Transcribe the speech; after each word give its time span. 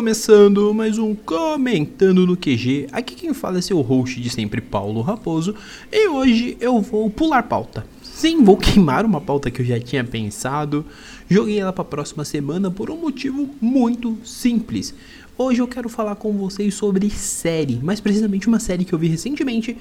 começando 0.00 0.72
mais 0.72 0.96
um 0.96 1.14
Comentando 1.14 2.26
no 2.26 2.34
QG. 2.34 2.86
Aqui 2.90 3.14
quem 3.14 3.34
fala 3.34 3.58
é 3.58 3.60
seu 3.60 3.82
host 3.82 4.18
de 4.18 4.30
sempre, 4.30 4.58
Paulo 4.58 5.02
Raposo. 5.02 5.54
E 5.92 6.08
hoje 6.08 6.56
eu 6.58 6.80
vou 6.80 7.10
pular 7.10 7.42
pauta. 7.42 7.84
Sim, 8.02 8.42
vou 8.42 8.56
queimar 8.56 9.04
uma 9.04 9.20
pauta 9.20 9.50
que 9.50 9.60
eu 9.60 9.66
já 9.66 9.78
tinha 9.78 10.02
pensado. 10.02 10.86
Joguei 11.28 11.60
ela 11.60 11.70
para 11.70 11.82
a 11.82 11.84
próxima 11.84 12.24
semana 12.24 12.70
por 12.70 12.90
um 12.90 12.96
motivo 12.96 13.50
muito 13.60 14.16
simples. 14.24 14.94
Hoje 15.36 15.60
eu 15.60 15.68
quero 15.68 15.90
falar 15.90 16.14
com 16.14 16.32
vocês 16.32 16.72
sobre 16.72 17.10
série, 17.10 17.78
mais 17.82 18.00
precisamente 18.00 18.48
uma 18.48 18.58
série 18.58 18.86
que 18.86 18.94
eu 18.94 18.98
vi 18.98 19.06
recentemente. 19.06 19.76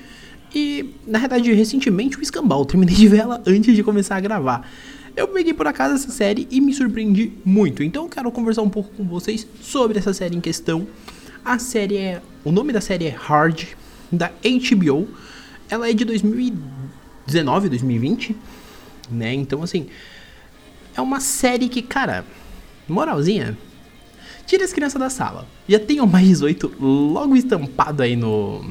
E, 0.54 0.96
na 1.08 1.20
verdade, 1.20 1.54
recentemente 1.54 2.18
o 2.18 2.22
Escambau. 2.22 2.66
Terminei 2.66 2.94
de 2.94 3.08
ver 3.08 3.22
ela 3.22 3.42
antes 3.48 3.74
de 3.74 3.82
começar 3.84 4.18
a 4.18 4.20
gravar. 4.20 4.70
Eu 5.16 5.28
peguei 5.28 5.54
por 5.54 5.68
acaso 5.68 5.96
essa 5.96 6.12
série 6.12 6.48
e 6.52 6.62
me 6.62 6.74
surpreendi 6.74 7.34
muito. 7.44 7.84
Então 7.84 8.04
eu 8.04 8.10
quero 8.10 8.32
conversar 8.32 8.62
um 8.62 8.70
pouco 8.70 8.92
com 8.96 9.04
vocês 9.06 9.48
sobre 9.62 10.00
essa 10.00 10.14
série 10.14 10.36
em 10.36 10.42
questão. 10.42 10.88
A 11.44 11.58
série 11.58 11.98
é. 11.98 12.22
O 12.44 12.52
nome 12.52 12.72
da 12.74 12.82
série 12.82 13.06
é 13.06 13.10
Hard, 13.10 13.64
da 14.12 14.32
HBO. 14.44 15.08
Ela 15.70 15.90
é 15.90 15.94
de 15.94 16.06
2019, 16.06 17.70
2020. 17.70 18.36
Né? 19.10 19.34
Então, 19.34 19.64
assim. 19.64 19.88
É 20.96 21.02
uma 21.02 21.20
série 21.20 21.70
que, 21.70 21.82
cara. 21.82 22.26
Moralzinha. 22.88 23.58
Tira 24.46 24.66
as 24.66 24.74
crianças 24.74 25.00
da 25.00 25.10
sala. 25.10 25.48
Já 25.68 25.80
tem 25.80 26.02
o 26.02 26.08
mais 26.08 26.28
18 26.28 26.76
logo 26.80 27.36
estampado 27.36 28.04
aí 28.04 28.16
no. 28.16 28.66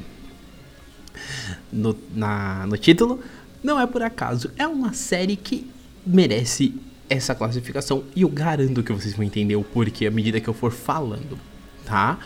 No, 1.72 1.96
na, 2.14 2.66
no 2.66 2.76
título. 2.76 3.20
Não 3.62 3.80
é 3.80 3.86
por 3.86 4.02
acaso. 4.02 4.50
É 4.56 4.66
uma 4.66 4.92
série 4.92 5.36
que 5.36 5.68
merece 6.06 6.74
essa 7.08 7.34
classificação 7.34 8.04
e 8.14 8.22
eu 8.22 8.28
garanto 8.28 8.82
que 8.82 8.92
vocês 8.92 9.14
vão 9.14 9.24
entender 9.24 9.56
o 9.56 9.64
porquê 9.64 10.06
à 10.06 10.10
medida 10.10 10.40
que 10.40 10.48
eu 10.48 10.54
for 10.54 10.70
falando, 10.70 11.38
tá? 11.84 12.18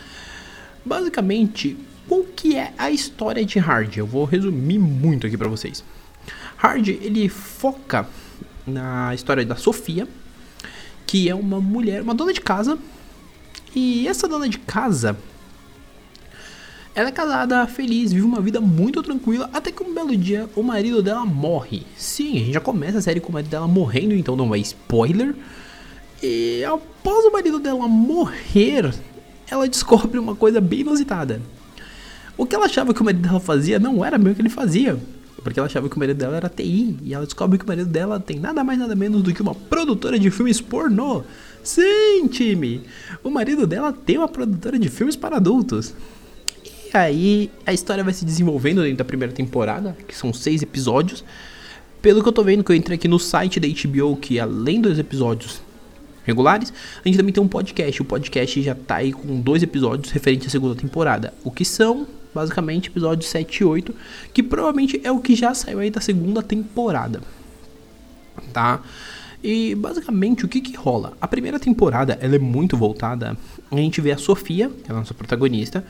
Basicamente, 0.85 1.77
o 2.09 2.23
que 2.23 2.55
é 2.55 2.73
a 2.77 2.91
história 2.91 3.45
de 3.45 3.59
Hard? 3.59 3.95
Eu 3.97 4.05
vou 4.05 4.25
resumir 4.25 4.77
muito 4.77 5.25
aqui 5.25 5.37
para 5.37 5.47
vocês. 5.47 5.83
Hard, 6.57 6.87
ele 6.87 7.29
foca 7.29 8.07
na 8.65 9.13
história 9.13 9.45
da 9.45 9.55
Sofia, 9.55 10.07
que 11.05 11.29
é 11.29 11.35
uma 11.35 11.61
mulher, 11.61 12.01
uma 12.01 12.13
dona 12.13 12.33
de 12.33 12.41
casa, 12.41 12.77
e 13.75 14.07
essa 14.07 14.27
dona 14.27 14.47
de 14.47 14.57
casa, 14.59 15.17
ela 16.95 17.09
é 17.09 17.11
casada, 17.11 17.65
feliz, 17.65 18.13
vive 18.13 18.25
uma 18.25 18.39
vida 18.39 18.61
muito 18.61 19.01
tranquila, 19.01 19.49
até 19.51 19.71
que 19.71 19.81
um 19.81 19.93
belo 19.93 20.15
dia 20.15 20.47
o 20.55 20.61
marido 20.61 21.01
dela 21.01 21.25
morre. 21.25 21.83
Sim, 21.97 22.35
a 22.35 22.39
gente 22.39 22.53
já 22.53 22.59
começa 22.59 22.99
a 22.99 23.01
série 23.01 23.19
com 23.19 23.29
o 23.29 23.33
marido 23.33 23.49
dela 23.49 23.67
morrendo, 23.67 24.13
então 24.13 24.35
não 24.35 24.53
é 24.53 24.59
spoiler. 24.59 25.35
E 26.21 26.63
após 26.63 27.25
o 27.25 27.31
marido 27.31 27.59
dela 27.59 27.87
morrer, 27.87 28.93
ela 29.49 29.67
descobre 29.67 30.19
uma 30.19 30.35
coisa 30.35 30.61
bem 30.61 30.81
inusitada. 30.81 31.41
O 32.37 32.45
que 32.45 32.55
ela 32.55 32.65
achava 32.65 32.93
que 32.93 33.01
o 33.01 33.05
marido 33.05 33.27
dela 33.27 33.39
fazia 33.39 33.79
não 33.79 34.05
era 34.05 34.19
meio 34.19 34.35
que 34.35 34.41
ele 34.41 34.49
fazia. 34.49 34.97
Porque 35.43 35.59
ela 35.59 35.67
achava 35.67 35.89
que 35.89 35.95
o 35.95 35.99
marido 35.99 36.17
dela 36.17 36.37
era 36.37 36.47
TI. 36.47 36.97
E 37.03 37.13
ela 37.13 37.25
descobre 37.25 37.57
que 37.57 37.65
o 37.65 37.67
marido 37.67 37.89
dela 37.89 38.19
tem 38.19 38.39
nada 38.39 38.63
mais 38.63 38.79
nada 38.79 38.95
menos 38.95 39.21
do 39.21 39.33
que 39.33 39.41
uma 39.41 39.53
produtora 39.53 40.17
de 40.17 40.31
filmes 40.31 40.61
pornô. 40.61 41.23
Sim, 41.61 42.27
time! 42.29 42.81
O 43.23 43.29
marido 43.29 43.67
dela 43.67 43.91
tem 43.91 44.17
uma 44.17 44.27
produtora 44.27 44.79
de 44.79 44.89
filmes 44.89 45.15
para 45.15 45.37
adultos 45.37 45.93
aí 46.97 47.51
a 47.65 47.73
história 47.73 48.03
vai 48.03 48.13
se 48.13 48.23
desenvolvendo 48.25 48.81
dentro 48.81 48.97
da 48.97 49.05
primeira 49.05 49.33
temporada, 49.33 49.97
que 50.07 50.15
são 50.15 50.33
seis 50.33 50.61
episódios. 50.61 51.23
Pelo 52.01 52.21
que 52.21 52.27
eu 52.27 52.33
tô 52.33 52.43
vendo, 52.43 52.63
que 52.63 52.71
eu 52.71 52.75
entrei 52.75 52.95
aqui 52.95 53.07
no 53.07 53.19
site 53.19 53.59
da 53.59 53.67
HBO, 53.67 54.17
que 54.17 54.39
além 54.39 54.81
dos 54.81 54.99
episódios 54.99 55.61
regulares, 56.25 56.73
a 57.03 57.07
gente 57.07 57.17
também 57.17 57.33
tem 57.33 57.43
um 57.43 57.47
podcast. 57.47 58.01
O 58.01 58.05
podcast 58.05 58.61
já 58.61 58.75
tá 58.75 58.95
aí 58.95 59.13
com 59.13 59.39
dois 59.39 59.63
episódios 59.63 60.11
referentes 60.11 60.47
à 60.47 60.49
segunda 60.49 60.75
temporada. 60.75 61.33
O 61.43 61.51
que 61.51 61.63
são, 61.63 62.07
basicamente, 62.33 62.89
episódios 62.89 63.29
7 63.29 63.57
e 63.57 63.65
8, 63.65 63.95
que 64.33 64.43
provavelmente 64.43 64.99
é 65.03 65.11
o 65.11 65.19
que 65.19 65.35
já 65.35 65.53
saiu 65.53 65.79
aí 65.79 65.89
da 65.89 66.01
segunda 66.01 66.41
temporada. 66.41 67.21
Tá? 68.51 68.81
E 69.43 69.75
basicamente 69.75 70.45
o 70.45 70.47
que 70.47 70.61
que 70.61 70.75
rola? 70.75 71.13
A 71.19 71.27
primeira 71.27 71.59
temporada 71.59 72.17
ela 72.21 72.35
é 72.35 72.39
muito 72.39 72.77
voltada. 72.77 73.37
A 73.69 73.75
gente 73.75 73.99
vê 73.99 74.11
a 74.11 74.17
Sofia, 74.17 74.69
que 74.69 74.89
é 74.89 74.95
a 74.95 74.97
nossa 74.97 75.13
protagonista, 75.13 75.85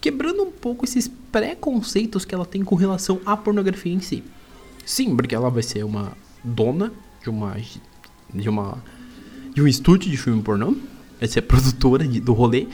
quebrando 0.00 0.42
um 0.42 0.50
pouco 0.50 0.84
esses 0.84 1.08
preconceitos 1.30 2.24
que 2.24 2.34
ela 2.34 2.46
tem 2.46 2.62
com 2.62 2.74
relação 2.74 3.20
à 3.24 3.36
pornografia 3.36 3.92
em 3.92 4.00
si. 4.00 4.22
Sim, 4.84 5.16
porque 5.16 5.34
ela 5.34 5.50
vai 5.50 5.62
ser 5.62 5.84
uma 5.84 6.12
dona 6.44 6.92
de 7.22 7.28
uma 7.28 7.56
de 8.32 8.48
uma 8.48 8.82
de 9.54 9.62
um 9.62 9.66
estúdio 9.66 10.10
de 10.10 10.16
filme 10.16 10.42
pornô, 10.42 10.76
vai 11.18 11.28
ser 11.28 11.40
produtora 11.42 12.06
de, 12.06 12.20
do 12.20 12.34
rolê, 12.34 12.68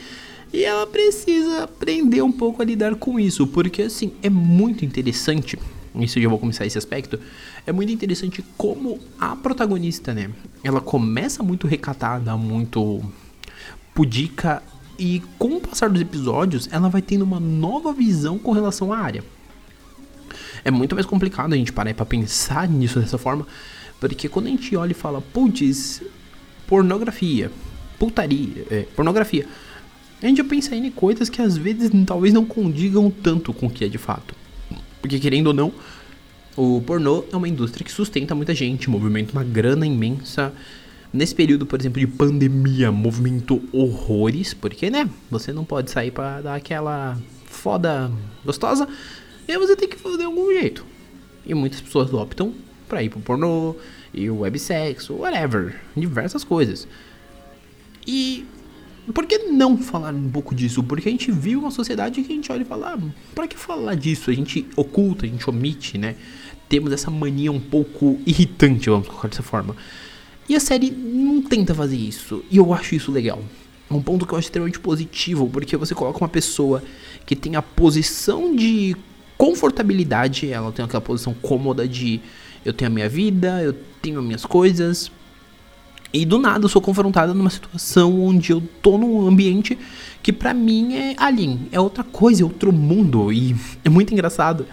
e 0.52 0.64
ela 0.64 0.86
precisa 0.86 1.62
aprender 1.62 2.22
um 2.22 2.32
pouco 2.32 2.60
a 2.60 2.64
lidar 2.64 2.96
com 2.96 3.18
isso, 3.18 3.46
porque 3.46 3.82
assim, 3.82 4.12
é 4.20 4.28
muito 4.28 4.84
interessante, 4.84 5.56
isso 5.94 6.18
eu 6.18 6.24
já 6.24 6.28
vou 6.28 6.40
começar 6.40 6.66
esse 6.66 6.76
aspecto, 6.76 7.20
é 7.64 7.72
muito 7.72 7.92
interessante 7.92 8.44
como 8.58 8.98
a 9.18 9.36
protagonista, 9.36 10.12
né, 10.12 10.30
ela 10.62 10.80
começa 10.80 11.42
muito 11.42 11.68
recatada, 11.68 12.36
muito 12.36 13.00
pudica 13.94 14.62
e 14.98 15.22
com 15.38 15.56
o 15.56 15.60
passar 15.60 15.88
dos 15.90 16.00
episódios, 16.00 16.68
ela 16.70 16.88
vai 16.88 17.02
tendo 17.02 17.22
uma 17.22 17.40
nova 17.40 17.92
visão 17.92 18.38
com 18.38 18.52
relação 18.52 18.92
à 18.92 18.98
área. 18.98 19.24
É 20.64 20.70
muito 20.70 20.94
mais 20.94 21.06
complicado 21.06 21.52
a 21.52 21.56
gente 21.56 21.72
parar 21.72 21.92
pra 21.94 22.06
pensar 22.06 22.68
nisso 22.68 23.00
dessa 23.00 23.18
forma, 23.18 23.46
porque 24.00 24.28
quando 24.28 24.46
a 24.46 24.50
gente 24.50 24.76
olha 24.76 24.92
e 24.92 24.94
fala, 24.94 25.20
putz, 25.20 26.02
pornografia, 26.66 27.50
putaria, 27.98 28.66
é, 28.70 28.82
pornografia, 28.94 29.46
a 30.22 30.26
gente 30.26 30.38
já 30.38 30.44
pensa 30.44 30.74
em 30.74 30.90
coisas 30.90 31.28
que 31.28 31.42
às 31.42 31.56
vezes 31.56 31.90
talvez 32.06 32.32
não 32.32 32.44
condigam 32.44 33.10
tanto 33.10 33.52
com 33.52 33.66
o 33.66 33.70
que 33.70 33.84
é 33.84 33.88
de 33.88 33.98
fato. 33.98 34.34
Porque 35.00 35.18
querendo 35.18 35.48
ou 35.48 35.52
não, 35.52 35.72
o 36.56 36.80
pornô 36.82 37.24
é 37.32 37.36
uma 37.36 37.48
indústria 37.48 37.84
que 37.84 37.90
sustenta 37.90 38.34
muita 38.34 38.54
gente, 38.54 38.88
movimenta 38.88 39.32
uma 39.32 39.42
grana 39.42 39.84
imensa 39.84 40.52
Nesse 41.12 41.34
período, 41.34 41.66
por 41.66 41.78
exemplo, 41.78 42.00
de 42.00 42.06
pandemia, 42.06 42.90
movimentou 42.90 43.62
horrores, 43.70 44.54
porque, 44.54 44.90
né, 44.90 45.10
você 45.30 45.52
não 45.52 45.64
pode 45.64 45.90
sair 45.90 46.10
para 46.10 46.40
dar 46.40 46.54
aquela 46.54 47.18
foda 47.44 48.10
gostosa, 48.44 48.88
e 49.46 49.58
você 49.58 49.76
tem 49.76 49.88
que 49.88 49.96
fazer 49.96 50.16
de 50.18 50.24
algum 50.24 50.50
jeito. 50.52 50.86
E 51.44 51.52
muitas 51.52 51.80
pessoas 51.82 52.12
optam 52.14 52.54
para 52.88 53.02
ir 53.02 53.10
pro 53.10 53.20
pornô, 53.20 53.76
e 54.14 54.30
o 54.30 54.40
websexo, 54.40 55.14
whatever, 55.14 55.78
diversas 55.94 56.44
coisas. 56.44 56.88
E 58.06 58.46
por 59.12 59.26
que 59.26 59.36
não 59.38 59.76
falar 59.76 60.14
um 60.14 60.30
pouco 60.30 60.54
disso? 60.54 60.82
Porque 60.82 61.08
a 61.08 61.12
gente 61.12 61.30
vive 61.30 61.56
uma 61.56 61.70
sociedade 61.70 62.22
que 62.22 62.32
a 62.32 62.34
gente 62.34 62.50
olha 62.50 62.62
e 62.62 62.64
fala, 62.64 62.94
ah, 62.94 63.10
pra 63.34 63.46
que 63.46 63.58
falar 63.58 63.96
disso? 63.96 64.30
A 64.30 64.34
gente 64.34 64.66
oculta, 64.76 65.26
a 65.26 65.28
gente 65.28 65.48
omite, 65.48 65.98
né? 65.98 66.16
Temos 66.68 66.92
essa 66.92 67.10
mania 67.10 67.52
um 67.52 67.60
pouco 67.60 68.18
irritante, 68.24 68.88
vamos 68.88 69.08
colocar 69.08 69.28
dessa 69.28 69.42
forma. 69.42 69.76
E 70.48 70.56
a 70.56 70.60
série 70.60 70.90
não 70.90 71.42
tenta 71.42 71.74
fazer 71.74 71.96
isso. 71.96 72.44
E 72.50 72.56
eu 72.56 72.72
acho 72.74 72.94
isso 72.94 73.12
legal. 73.12 73.42
É 73.90 73.94
um 73.94 74.02
ponto 74.02 74.26
que 74.26 74.32
eu 74.32 74.38
acho 74.38 74.46
extremamente 74.46 74.80
positivo, 74.80 75.48
porque 75.48 75.76
você 75.76 75.94
coloca 75.94 76.18
uma 76.18 76.28
pessoa 76.28 76.82
que 77.26 77.36
tem 77.36 77.56
a 77.56 77.62
posição 77.62 78.54
de 78.54 78.96
confortabilidade, 79.36 80.50
ela 80.50 80.72
tem 80.72 80.84
aquela 80.84 81.00
posição 81.00 81.34
cômoda 81.34 81.86
de 81.86 82.20
eu 82.64 82.72
tenho 82.72 82.90
a 82.90 82.94
minha 82.94 83.08
vida, 83.08 83.62
eu 83.62 83.74
tenho 84.00 84.20
as 84.20 84.24
minhas 84.24 84.46
coisas. 84.46 85.10
E 86.12 86.24
do 86.24 86.38
nada 86.38 86.64
eu 86.64 86.68
sou 86.68 86.80
confrontada 86.80 87.32
numa 87.32 87.50
situação 87.50 88.20
onde 88.22 88.52
eu 88.52 88.62
tô 88.82 88.98
num 88.98 89.26
ambiente 89.26 89.78
que 90.22 90.32
para 90.32 90.52
mim 90.52 90.94
é 90.94 91.14
alien, 91.16 91.68
é 91.72 91.80
outra 91.80 92.04
coisa, 92.04 92.42
é 92.42 92.44
outro 92.44 92.72
mundo. 92.72 93.32
E 93.32 93.56
é 93.84 93.88
muito 93.88 94.12
engraçado. 94.12 94.66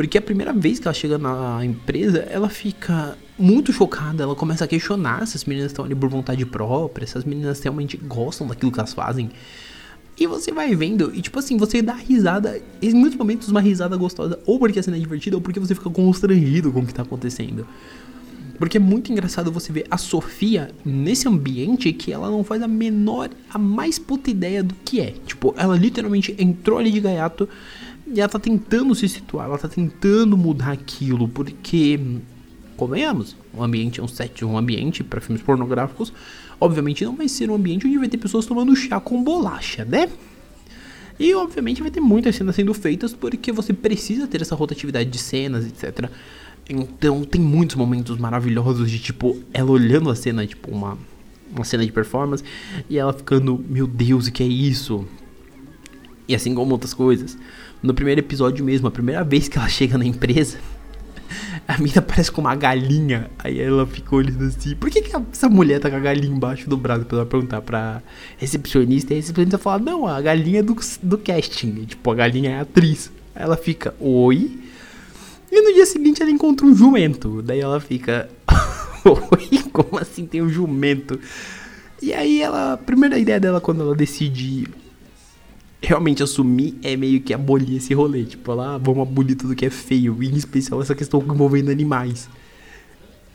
Porque 0.00 0.16
a 0.16 0.22
primeira 0.22 0.50
vez 0.50 0.78
que 0.78 0.88
ela 0.88 0.94
chega 0.94 1.18
na 1.18 1.62
empresa, 1.62 2.20
ela 2.20 2.48
fica 2.48 3.18
muito 3.38 3.70
chocada. 3.70 4.22
Ela 4.22 4.34
começa 4.34 4.64
a 4.64 4.66
questionar 4.66 5.26
se 5.26 5.36
as 5.36 5.44
meninas 5.44 5.72
estão 5.72 5.84
ali 5.84 5.94
por 5.94 6.08
vontade 6.08 6.46
própria, 6.46 7.06
se 7.06 7.18
as 7.18 7.24
meninas 7.26 7.60
realmente 7.60 7.98
gostam 7.98 8.46
daquilo 8.46 8.72
que 8.72 8.80
elas 8.80 8.94
fazem. 8.94 9.30
E 10.18 10.26
você 10.26 10.52
vai 10.52 10.74
vendo, 10.74 11.14
e 11.14 11.20
tipo 11.20 11.38
assim, 11.38 11.58
você 11.58 11.82
dá 11.82 11.92
risada, 11.92 12.62
em 12.80 12.94
muitos 12.94 13.18
momentos 13.18 13.50
uma 13.50 13.60
risada 13.60 13.94
gostosa, 13.94 14.38
ou 14.46 14.58
porque 14.58 14.78
a 14.78 14.82
cena 14.82 14.96
é 14.96 15.00
divertida, 15.00 15.36
ou 15.36 15.42
porque 15.42 15.60
você 15.60 15.74
fica 15.74 15.90
constrangido 15.90 16.72
com 16.72 16.80
o 16.80 16.86
que 16.86 16.94
tá 16.94 17.02
acontecendo. 17.02 17.66
Porque 18.58 18.78
é 18.78 18.80
muito 18.80 19.12
engraçado 19.12 19.52
você 19.52 19.70
ver 19.70 19.86
a 19.90 19.98
Sofia 19.98 20.70
nesse 20.82 21.28
ambiente 21.28 21.92
que 21.92 22.10
ela 22.10 22.30
não 22.30 22.42
faz 22.42 22.62
a 22.62 22.68
menor, 22.68 23.28
a 23.50 23.58
mais 23.58 23.98
puta 23.98 24.30
ideia 24.30 24.62
do 24.62 24.74
que 24.82 24.98
é. 25.02 25.12
Tipo, 25.26 25.54
ela 25.58 25.76
literalmente 25.76 26.34
entrou 26.38 26.78
ali 26.78 26.90
de 26.90 27.00
gaiato 27.00 27.46
e 28.12 28.20
ela 28.20 28.28
tá 28.28 28.38
tentando 28.38 28.94
se 28.94 29.08
situar, 29.08 29.46
ela 29.46 29.58
tá 29.58 29.68
tentando 29.68 30.36
mudar 30.36 30.72
aquilo, 30.72 31.28
porque 31.28 31.98
convenhamos, 32.76 33.36
um 33.54 33.62
ambiente 33.62 34.00
é 34.00 34.02
um 34.02 34.08
set, 34.08 34.44
um 34.44 34.56
ambiente 34.56 35.04
para 35.04 35.20
filmes 35.20 35.42
pornográficos, 35.42 36.12
obviamente 36.60 37.04
não 37.04 37.14
vai 37.14 37.28
ser 37.28 37.50
um 37.50 37.54
ambiente 37.54 37.86
onde 37.86 37.98
vai 37.98 38.08
ter 38.08 38.18
pessoas 38.18 38.46
tomando 38.46 38.74
chá 38.74 38.98
com 38.98 39.22
bolacha, 39.22 39.84
né? 39.84 40.08
E 41.18 41.34
obviamente 41.34 41.82
vai 41.82 41.90
ter 41.90 42.00
muitas 42.00 42.34
cenas 42.34 42.56
sendo 42.56 42.72
feitas 42.72 43.12
porque 43.12 43.52
você 43.52 43.72
precisa 43.72 44.26
ter 44.26 44.40
essa 44.40 44.54
rotatividade 44.54 45.10
de 45.10 45.18
cenas, 45.18 45.66
etc. 45.66 46.10
Então 46.68 47.22
tem 47.24 47.40
muitos 47.40 47.76
momentos 47.76 48.16
maravilhosos 48.16 48.90
de 48.90 48.98
tipo 48.98 49.38
ela 49.52 49.70
olhando 49.70 50.08
a 50.08 50.16
cena, 50.16 50.46
tipo 50.46 50.70
uma 50.70 50.96
uma 51.52 51.64
cena 51.64 51.84
de 51.84 51.92
performance, 51.92 52.44
e 52.88 52.96
ela 52.96 53.12
ficando, 53.12 53.62
meu 53.68 53.86
Deus, 53.86 54.28
o 54.28 54.32
que 54.32 54.42
é 54.42 54.46
isso? 54.46 55.04
E 56.28 56.34
assim 56.34 56.54
como 56.54 56.72
outras 56.72 56.94
coisas. 56.94 57.36
No 57.82 57.94
primeiro 57.94 58.20
episódio 58.20 58.64
mesmo, 58.64 58.88
a 58.88 58.90
primeira 58.90 59.24
vez 59.24 59.48
que 59.48 59.58
ela 59.58 59.68
chega 59.70 59.96
na 59.96 60.04
empresa, 60.04 60.58
a 61.66 61.78
mina 61.78 62.02
parece 62.02 62.30
com 62.30 62.40
uma 62.40 62.54
galinha. 62.54 63.30
Aí 63.38 63.60
ela 63.60 63.86
ficou 63.86 64.18
olhando 64.18 64.44
assim: 64.44 64.74
por 64.74 64.90
que, 64.90 65.00
que 65.02 65.16
essa 65.32 65.48
mulher 65.48 65.80
tá 65.80 65.88
com 65.88 65.96
a 65.96 66.00
galinha 66.00 66.34
embaixo 66.34 66.68
do 66.68 66.76
braço? 66.76 67.04
Pra 67.04 67.18
ela 67.18 67.26
perguntar 67.26 67.62
pra 67.62 68.02
recepcionista. 68.36 69.12
E 69.12 69.16
a 69.16 69.20
recepcionista 69.20 69.58
fala: 69.58 69.78
não, 69.78 70.06
a 70.06 70.20
galinha 70.20 70.60
é 70.60 70.62
do, 70.62 70.76
do 71.02 71.18
casting. 71.18 71.84
tipo, 71.84 72.10
a 72.10 72.14
galinha 72.14 72.50
é 72.50 72.60
atriz. 72.60 73.10
Aí 73.34 73.42
ela 73.44 73.56
fica: 73.56 73.94
oi. 74.00 74.58
E 75.52 75.62
no 75.62 75.74
dia 75.74 75.86
seguinte 75.86 76.22
ela 76.22 76.30
encontra 76.30 76.66
um 76.66 76.74
jumento. 76.74 77.40
Daí 77.40 77.60
ela 77.60 77.80
fica: 77.80 78.28
oi, 79.04 79.62
como 79.72 79.98
assim 79.98 80.26
tem 80.26 80.42
um 80.42 80.50
jumento? 80.50 81.18
E 82.02 82.12
aí 82.12 82.40
ela, 82.40 82.72
a 82.72 82.76
primeira 82.76 83.18
ideia 83.18 83.38
dela 83.38 83.60
quando 83.60 83.82
ela 83.82 83.94
decide 83.94 84.68
realmente 85.82 86.22
assumir 86.22 86.78
é 86.82 86.96
meio 86.96 87.20
que 87.20 87.32
abolir 87.32 87.76
esse 87.76 87.94
rolê. 87.94 88.24
Tipo, 88.24 88.52
lá, 88.54 88.76
vamos 88.78 89.08
abolir 89.08 89.36
tudo 89.36 89.54
que 89.54 89.66
é 89.66 89.70
feio. 89.70 90.22
E 90.22 90.28
em 90.28 90.36
especial 90.36 90.80
essa 90.80 90.94
questão 90.94 91.20
envolvendo 91.20 91.70
animais. 91.70 92.28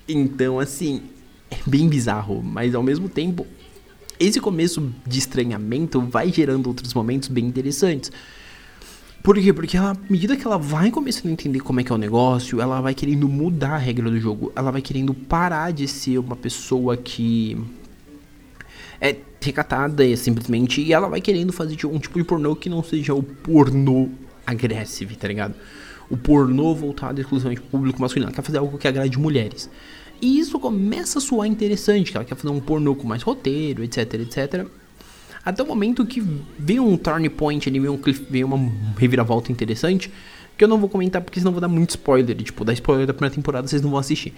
Então, 0.07 0.59
assim, 0.59 1.01
é 1.50 1.57
bem 1.65 1.88
bizarro. 1.88 2.42
Mas 2.44 2.75
ao 2.75 2.83
mesmo 2.83 3.09
tempo, 3.09 3.47
esse 4.19 4.39
começo 4.39 4.94
de 5.06 5.19
estranhamento 5.19 6.00
vai 6.01 6.31
gerando 6.31 6.68
outros 6.68 6.94
momentos 6.94 7.27
bem 7.30 7.45
interessantes. 7.45 8.12
Por 9.24 9.39
quê? 9.39 9.51
Porque 9.51 9.75
ela, 9.75 9.94
à 9.94 9.98
medida 10.07 10.38
que 10.38 10.45
ela 10.45 10.59
vai 10.59 10.91
começando 10.91 11.30
a 11.30 11.31
entender 11.31 11.59
como 11.59 11.80
é 11.80 11.83
que 11.83 11.91
é 11.91 11.95
o 11.95 11.98
negócio, 11.98 12.62
ela 12.62 12.80
vai 12.80 12.94
querendo 12.94 13.27
mudar 13.27 13.74
a 13.74 13.77
regra 13.77 14.07
do 14.07 14.19
jogo. 14.19 14.51
Ela 14.56 14.69
vai 14.69 14.83
querendo 14.83 15.15
parar 15.15 15.74
de 15.74 15.88
ser 15.88 16.19
uma 16.19 16.36
pessoa 16.36 16.95
que 16.95 17.57
é 19.01 19.13
recatada 19.45 20.15
simplesmente 20.15 20.81
e 20.81 20.94
ela 20.94 21.07
vai 21.07 21.21
querendo 21.21 21.53
fazer 21.53 21.86
um 21.86 22.00
tipo 22.00 22.18
de 22.18 22.25
pornô 22.25 22.56
que 22.56 22.69
não 22.69 22.83
seja 22.83 23.13
o 23.13 23.24
pornô 23.24 24.09
agressivo, 24.45 25.15
tá 25.15 25.27
ligado? 25.27 25.56
O 26.09 26.18
pornô 26.18 26.74
voltado 26.75 27.19
exclusivamente 27.19 27.62
pro 27.62 27.71
público 27.71 28.01
masculino. 28.01 28.27
Ela 28.27 28.36
quer 28.36 28.42
fazer 28.42 28.57
algo 28.57 28.77
que 28.77 28.88
agrade 28.88 29.18
mulheres. 29.18 29.69
E 30.21 30.39
isso 30.39 30.59
começa 30.59 31.19
a 31.19 31.21
soar 31.21 31.47
interessante, 31.47 32.12
que 32.12 32.18
ela 32.18 32.25
quer 32.25 32.36
fazer 32.36 32.53
um 32.53 32.59
pornô 32.59 32.95
com 32.95 33.07
mais 33.07 33.21
roteiro, 33.24 33.83
etc, 33.83 34.13
etc. 34.15 34.65
Até 35.44 35.62
o 35.62 35.68
momento 35.68 36.06
que 36.06 36.24
vem 36.57 36.80
um 36.80 36.98
turn 36.98 37.30
point 37.30 37.68
ali, 37.69 37.80
vem, 37.80 37.89
um 37.89 37.98
cliff, 37.98 38.25
vem 38.30 38.44
uma 38.44 38.57
reviravolta 38.98 39.51
interessante, 39.51 40.12
que 40.57 40.63
eu 40.63 40.68
não 40.68 40.80
vou 40.80 40.89
comentar 40.89 41.21
porque 41.21 41.39
senão 41.39 41.51
vou 41.51 41.62
dar 41.62 41.68
muito 41.68 41.91
spoiler. 41.91 42.36
tipo, 42.38 42.63
dar 42.63 42.74
spoiler 42.74 43.06
da 43.06 43.13
primeira 43.13 43.36
temporada 43.36 43.68
vocês 43.68 43.81
não 43.81 43.91
vão 43.91 44.00
assistir. 44.00 44.33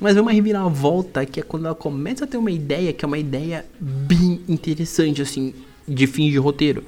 Mas 0.00 0.14
vem 0.14 0.22
uma 0.22 0.32
reviravolta 0.32 1.26
que 1.26 1.40
é 1.40 1.42
quando 1.42 1.66
ela 1.66 1.74
começa 1.74 2.24
a 2.24 2.26
ter 2.26 2.36
uma 2.36 2.50
ideia 2.50 2.92
que 2.92 3.04
é 3.04 3.08
uma 3.08 3.18
ideia 3.18 3.64
bem 3.80 4.40
interessante, 4.48 5.20
assim, 5.20 5.52
de 5.86 6.06
fim 6.06 6.30
de 6.30 6.38
roteiro. 6.38 6.84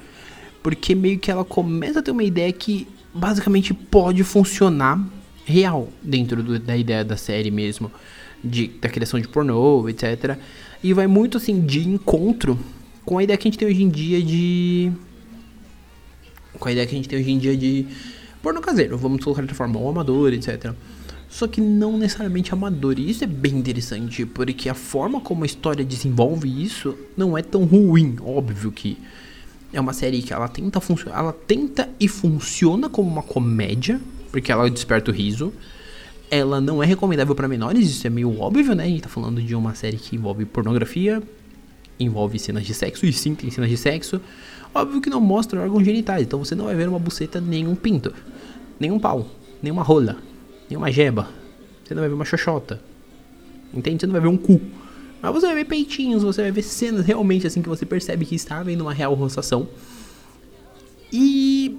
Porque 0.63 0.95
meio 0.95 1.19
que 1.19 1.31
ela 1.31 1.45
começa 1.45 1.99
a 1.99 2.03
ter 2.03 2.13
uma 2.13 2.23
ideia 2.23 2.53
que 2.53 2.87
basicamente 3.13 3.75
pode 3.75 4.23
funcionar 4.23 5.05
real 5.45 5.89
dentro 6.01 6.43
do, 6.43 6.59
da 6.59 6.77
ideia 6.77 7.05
da 7.05 7.17
série 7.17 7.51
mesmo. 7.51 7.91
De, 8.43 8.69
da 8.69 8.89
criação 8.89 9.21
de 9.21 9.29
pornô, 9.29 9.87
etc. 9.89 10.39
E 10.83 10.95
vai 10.95 11.07
muito 11.07 11.37
assim 11.37 11.61
de 11.61 11.87
encontro 11.87 12.59
com 13.05 13.19
a 13.19 13.23
ideia 13.23 13.37
que 13.37 13.47
a 13.47 13.51
gente 13.51 13.59
tem 13.59 13.69
hoje 13.69 13.83
em 13.83 13.89
dia 13.91 14.23
de. 14.23 14.93
Com 16.59 16.69
a 16.69 16.73
ideia 16.73 16.87
que 16.87 16.95
a 16.95 16.97
gente 16.97 17.09
tem 17.09 17.19
hoje 17.19 17.31
em 17.31 17.39
dia 17.39 17.55
de 17.55 17.87
pornô 18.43 18.63
caseiro, 18.63 18.97
vamos 18.97 19.23
colocar 19.23 19.43
de 19.43 19.53
forma 19.53 19.79
ou 19.79 19.91
amador, 19.91 20.33
etc 20.33 20.75
só 21.31 21.47
que 21.47 21.61
não 21.61 21.97
necessariamente 21.97 22.53
amador. 22.53 22.99
E 22.99 23.09
isso 23.09 23.23
é 23.23 23.27
bem 23.27 23.55
interessante, 23.55 24.27
porque 24.27 24.69
a 24.69 24.75
forma 24.75 25.21
como 25.21 25.45
a 25.45 25.47
história 25.47 25.85
desenvolve 25.85 26.63
isso 26.63 26.99
não 27.17 27.39
é 27.39 27.43
tão 27.43 27.65
ruim. 27.65 28.17
Óbvio 28.21 28.73
que 28.73 28.99
é 29.73 29.81
uma 29.81 29.93
série 29.93 30.21
que 30.21 30.33
ela 30.33 30.49
tenta 30.49 30.81
funcionar, 30.81 31.21
ela 31.21 31.33
tenta 31.33 31.89
e 32.01 32.09
funciona 32.09 32.89
como 32.89 33.09
uma 33.09 33.23
comédia, 33.23 34.01
porque 34.33 34.51
ela 34.51 34.69
desperta 34.69 35.13
o 35.13 35.15
riso. 35.15 35.53
Ela 36.29 36.61
não 36.61 36.83
é 36.83 36.87
recomendável 36.87 37.35
para 37.35 37.47
menores, 37.47 37.89
isso 37.89 38.07
é 38.07 38.11
meio 38.11 38.39
óbvio, 38.39 38.75
né? 38.75 38.85
A 38.85 38.89
gente 38.89 39.03
tá 39.03 39.09
falando 39.09 39.41
de 39.41 39.55
uma 39.55 39.75
série 39.75 39.97
que 39.97 40.17
envolve 40.17 40.45
pornografia, 40.45 41.23
envolve 41.99 42.39
cenas 42.39 42.65
de 42.65 42.75
sexo, 42.75 43.07
e 43.07 43.13
sim, 43.13 43.35
tem 43.37 43.51
cenas 43.51 43.71
de 43.71 43.77
sexo. 43.77 44.21
Óbvio 44.75 45.01
que 45.01 45.11
não 45.11 45.21
mostra 45.21 45.61
órgãos 45.61 45.85
genitais, 45.85 46.23
então 46.23 46.39
você 46.39 46.55
não 46.55 46.67
vai 46.67 46.75
ver 46.75 46.89
uma 46.89 46.99
buceta, 46.99 47.41
nem 47.41 47.67
um 47.67 47.75
pinto, 47.75 48.13
nem 48.79 48.91
um 48.93 48.99
pau, 48.99 49.29
nem 49.61 49.73
uma 49.73 49.83
rola, 49.83 50.17
nem 50.71 50.77
uma 50.77 50.91
jeba. 50.91 51.29
Você 51.85 51.95
não 51.95 52.01
vai 52.01 52.09
ver 52.09 52.15
uma 52.15 52.25
xoxota. 52.25 52.81
Entende? 53.75 54.01
Você 54.01 54.07
não 54.07 54.13
vai 54.13 54.23
ver 54.23 54.29
um 54.29 54.37
cu. 54.37 54.61
Mas 55.21 55.33
você 55.33 55.47
vai 55.47 55.57
ver 55.57 55.65
peitinhos, 55.67 56.23
você 56.23 56.43
vai 56.43 56.51
ver 56.51 56.63
cenas 56.63 57.05
realmente 57.05 57.47
assim 57.47 57.61
que 57.61 57.69
você 57.69 57.85
percebe 57.85 58.25
que 58.25 58.35
está 58.35 58.59
havendo 58.59 58.83
uma 58.83 58.95
real 58.95 59.13
roçação. 59.15 59.69
E 61.13 61.77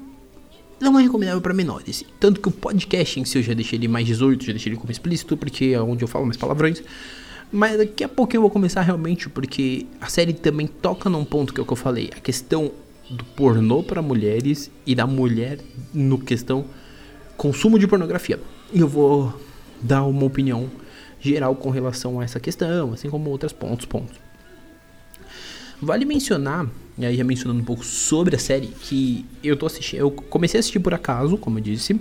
não 0.80 1.00
é 1.00 1.04
recomendável 1.04 1.42
para 1.42 1.54
menores. 1.54 2.04
Tanto 2.20 2.40
que 2.40 2.50
o 2.50 2.52
podcast 2.52 3.20
em 3.20 3.26
si 3.26 3.38
eu 3.38 3.44
já 3.44 3.54
deixei 3.54 3.80
ele 3.80 3.88
mais 3.88 4.06
18, 4.06 4.46
já 4.46 4.52
deixei 4.52 4.72
ele 4.72 4.80
como 4.80 4.92
explícito, 4.92 5.38
porque 5.38 5.66
é 5.66 5.82
onde 5.82 6.04
eu 6.04 6.08
falo 6.08 6.26
mais 6.26 6.38
palavrões. 6.38 6.84
Mas 7.52 7.78
daqui 7.78 8.04
a 8.04 8.10
pouco 8.10 8.36
eu 8.36 8.42
vou 8.42 8.50
começar 8.50 8.82
realmente, 8.82 9.30
porque 9.30 9.86
a 10.00 10.08
série 10.08 10.34
também 10.34 10.68
toca 10.68 11.10
num 11.10 11.26
ponto 11.26 11.54
que 11.54 11.60
é 11.60 11.64
o 11.64 11.66
que 11.66 11.74
eu 11.74 11.78
falei: 11.78 12.10
a 12.16 12.20
questão 12.20 12.72
do 13.10 13.24
pornô 13.24 13.84
para 13.84 14.02
mulheres 14.02 14.72
e 14.86 14.96
da 14.96 15.06
mulher 15.06 15.60
no 15.94 16.18
questão 16.18 16.66
consumo 17.36 17.78
de 17.78 17.88
pornografia. 17.88 18.40
Eu 18.74 18.88
vou 18.88 19.34
dar 19.82 20.04
uma 20.04 20.24
opinião 20.24 20.70
geral 21.20 21.56
com 21.56 21.70
relação 21.70 22.20
a 22.20 22.24
essa 22.24 22.40
questão, 22.40 22.94
assim 22.94 23.10
como 23.10 23.30
outros 23.30 23.52
pontos, 23.52 23.86
pontos. 23.86 24.16
Vale 25.82 26.06
mencionar, 26.06 26.68
e 26.98 27.06
aí 27.06 27.18
já 27.18 27.24
mencionando 27.24 27.60
um 27.60 27.66
pouco 27.66 27.84
sobre 27.84 28.36
a 28.36 28.40
série, 28.40 28.68
que 28.68 29.26
eu 29.44 29.58
tô 29.58 29.66
assistindo, 29.66 30.00
eu 30.00 30.12
comecei 30.12 30.58
a 30.58 30.62
assistir 30.62 30.80
por 30.80 30.94
acaso, 30.94 31.38
como 31.38 31.58
eu 31.58 31.64
disse, 31.64 32.00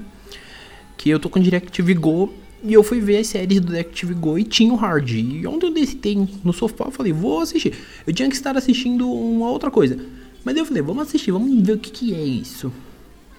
que 0.96 1.10
eu 1.10 1.18
tô 1.18 1.28
com 1.28 1.40
DirecTV 1.40 1.94
Go 1.94 2.32
e 2.62 2.72
eu 2.72 2.84
fui 2.84 3.00
ver 3.00 3.18
as 3.18 3.26
séries 3.26 3.58
do 3.58 3.68
DirecTV 3.68 4.14
Go 4.14 4.38
e 4.38 4.44
tinha 4.44 4.72
o 4.72 4.76
Hard. 4.76 5.10
E 5.10 5.46
ontem 5.46 5.66
eu 5.66 5.72
deitei 5.72 6.28
no 6.44 6.52
sofá, 6.52 6.84
eu 6.84 6.90
falei, 6.90 7.12
vou 7.12 7.40
assistir. 7.40 7.74
Eu 8.06 8.12
tinha 8.12 8.28
que 8.28 8.34
estar 8.34 8.56
assistindo 8.56 9.10
uma 9.10 9.50
outra 9.50 9.70
coisa. 9.70 9.98
Mas 10.44 10.56
eu 10.56 10.64
falei, 10.64 10.82
vamos 10.82 11.08
assistir, 11.08 11.32
vamos 11.32 11.66
ver 11.66 11.72
o 11.72 11.78
que, 11.78 11.90
que 11.90 12.14
é 12.14 12.22
isso. 12.22 12.70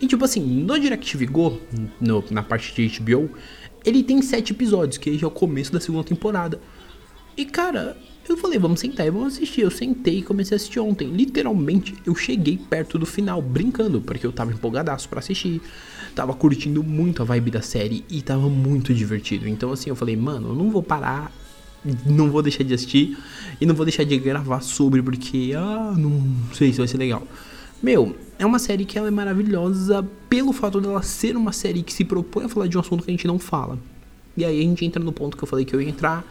E 0.02 0.08
tipo 0.08 0.26
assim, 0.26 0.42
no 0.42 0.80
DirecTV 0.80 1.26
Go, 1.28 1.62
no, 2.00 2.24
na 2.32 2.42
parte 2.42 2.74
de 2.74 3.00
HBO, 3.00 3.30
ele 3.86 4.04
tem 4.04 4.22
sete 4.22 4.52
episódios, 4.52 4.98
que 4.98 5.18
já 5.18 5.26
é 5.26 5.28
o 5.28 5.32
começo 5.32 5.72
da 5.72 5.80
segunda 5.80 6.04
temporada. 6.04 6.60
E 7.38 7.46
cara, 7.46 7.96
eu 8.28 8.38
falei, 8.38 8.58
vamos 8.58 8.80
sentar 8.80 9.06
e 9.06 9.10
vamos 9.10 9.36
assistir. 9.36 9.62
Eu 9.62 9.72
sentei 9.72 10.20
e 10.20 10.22
comecei 10.22 10.56
a 10.56 10.58
assistir 10.58 10.80
ontem. 10.80 11.08
Literalmente, 11.08 11.96
eu 12.06 12.16
cheguei 12.16 12.58
perto 12.58 12.98
do 12.98 13.06
final, 13.06 13.42
brincando, 13.42 14.02
porque 14.02 14.26
eu 14.26 14.32
tava 14.32 14.52
empolgadaço 14.52 15.08
para 15.10 15.20
assistir. 15.20 15.62
Tava 16.16 16.34
curtindo 16.34 16.84
muito 16.84 17.22
a 17.22 17.26
vibe 17.26 17.52
da 17.52 17.62
série 17.62 18.04
e 18.10 18.22
tava 18.22 18.50
muito 18.50 18.94
divertido. 18.94 19.48
Então, 19.48 19.72
assim, 19.72 19.90
eu 19.90 19.96
falei, 19.96 20.16
mano, 20.16 20.50
eu 20.50 20.56
não 20.56 20.70
vou 20.70 20.84
parar, 20.84 21.32
não 22.06 22.30
vou 22.30 22.42
deixar 22.42 22.64
de 22.64 22.74
assistir 22.74 23.18
e 23.60 23.66
não 23.66 23.74
vou 23.76 23.86
deixar 23.86 24.04
de 24.04 24.18
gravar 24.18 24.62
sobre, 24.62 25.02
porque, 25.02 25.54
ah, 25.56 25.94
não 25.98 26.22
sei 26.54 26.72
se 26.72 26.80
vai 26.80 26.88
ser 26.88 26.98
legal. 26.98 27.26
Meu, 27.82 28.16
é 28.38 28.46
uma 28.46 28.60
série 28.60 28.86
que 28.86 28.98
ela 28.98 29.08
é 29.08 29.12
maravilhosa 29.12 30.08
pelo 30.30 30.54
fato 30.54 30.80
dela 30.80 31.02
ser 31.02 31.36
uma 31.36 31.52
série 31.52 31.82
que 31.82 31.92
se 31.92 32.06
propõe 32.06 32.46
a 32.46 32.50
falar 32.50 32.68
de 32.68 32.78
um 32.78 32.80
assunto 32.80 33.04
que 33.04 33.10
a 33.10 33.14
gente 33.14 33.26
não 33.26 33.40
fala. 33.40 33.80
E 34.38 34.46
aí 34.46 34.60
a 34.60 34.64
gente 34.64 34.86
entra 34.86 35.04
no 35.04 35.12
ponto 35.12 35.36
que 35.36 35.44
eu 35.44 35.48
falei 35.48 35.66
que 35.66 35.76
eu 35.76 35.82
ia 35.82 35.90
entrar. 35.90 36.24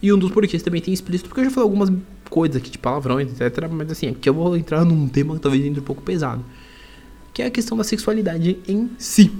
E 0.00 0.12
um 0.12 0.18
dos 0.18 0.30
porquês 0.30 0.62
também 0.62 0.80
tem 0.80 0.94
explícito, 0.94 1.28
porque 1.28 1.40
eu 1.40 1.44
já 1.44 1.50
falei 1.50 1.64
algumas 1.64 1.92
coisas 2.30 2.56
aqui, 2.56 2.70
de 2.70 2.78
palavrões, 2.78 3.40
etc. 3.40 3.68
Mas 3.70 3.90
assim, 3.90 4.08
aqui 4.08 4.28
eu 4.28 4.34
vou 4.34 4.56
entrar 4.56 4.84
num 4.84 5.08
tema 5.08 5.34
que 5.34 5.40
talvez 5.40 5.64
entre 5.64 5.80
um 5.80 5.84
pouco 5.84 6.02
pesado. 6.02 6.44
Que 7.32 7.42
é 7.42 7.46
a 7.46 7.50
questão 7.50 7.76
da 7.76 7.84
sexualidade 7.84 8.58
em 8.68 8.90
si. 8.98 9.32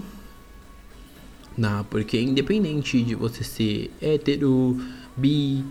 Não, 1.57 1.85
porque 1.85 2.21
independente 2.21 3.01
de 3.03 3.15
você 3.15 3.45
ser 3.45 3.91
hétero, 4.01 4.77
bi, 5.17 5.65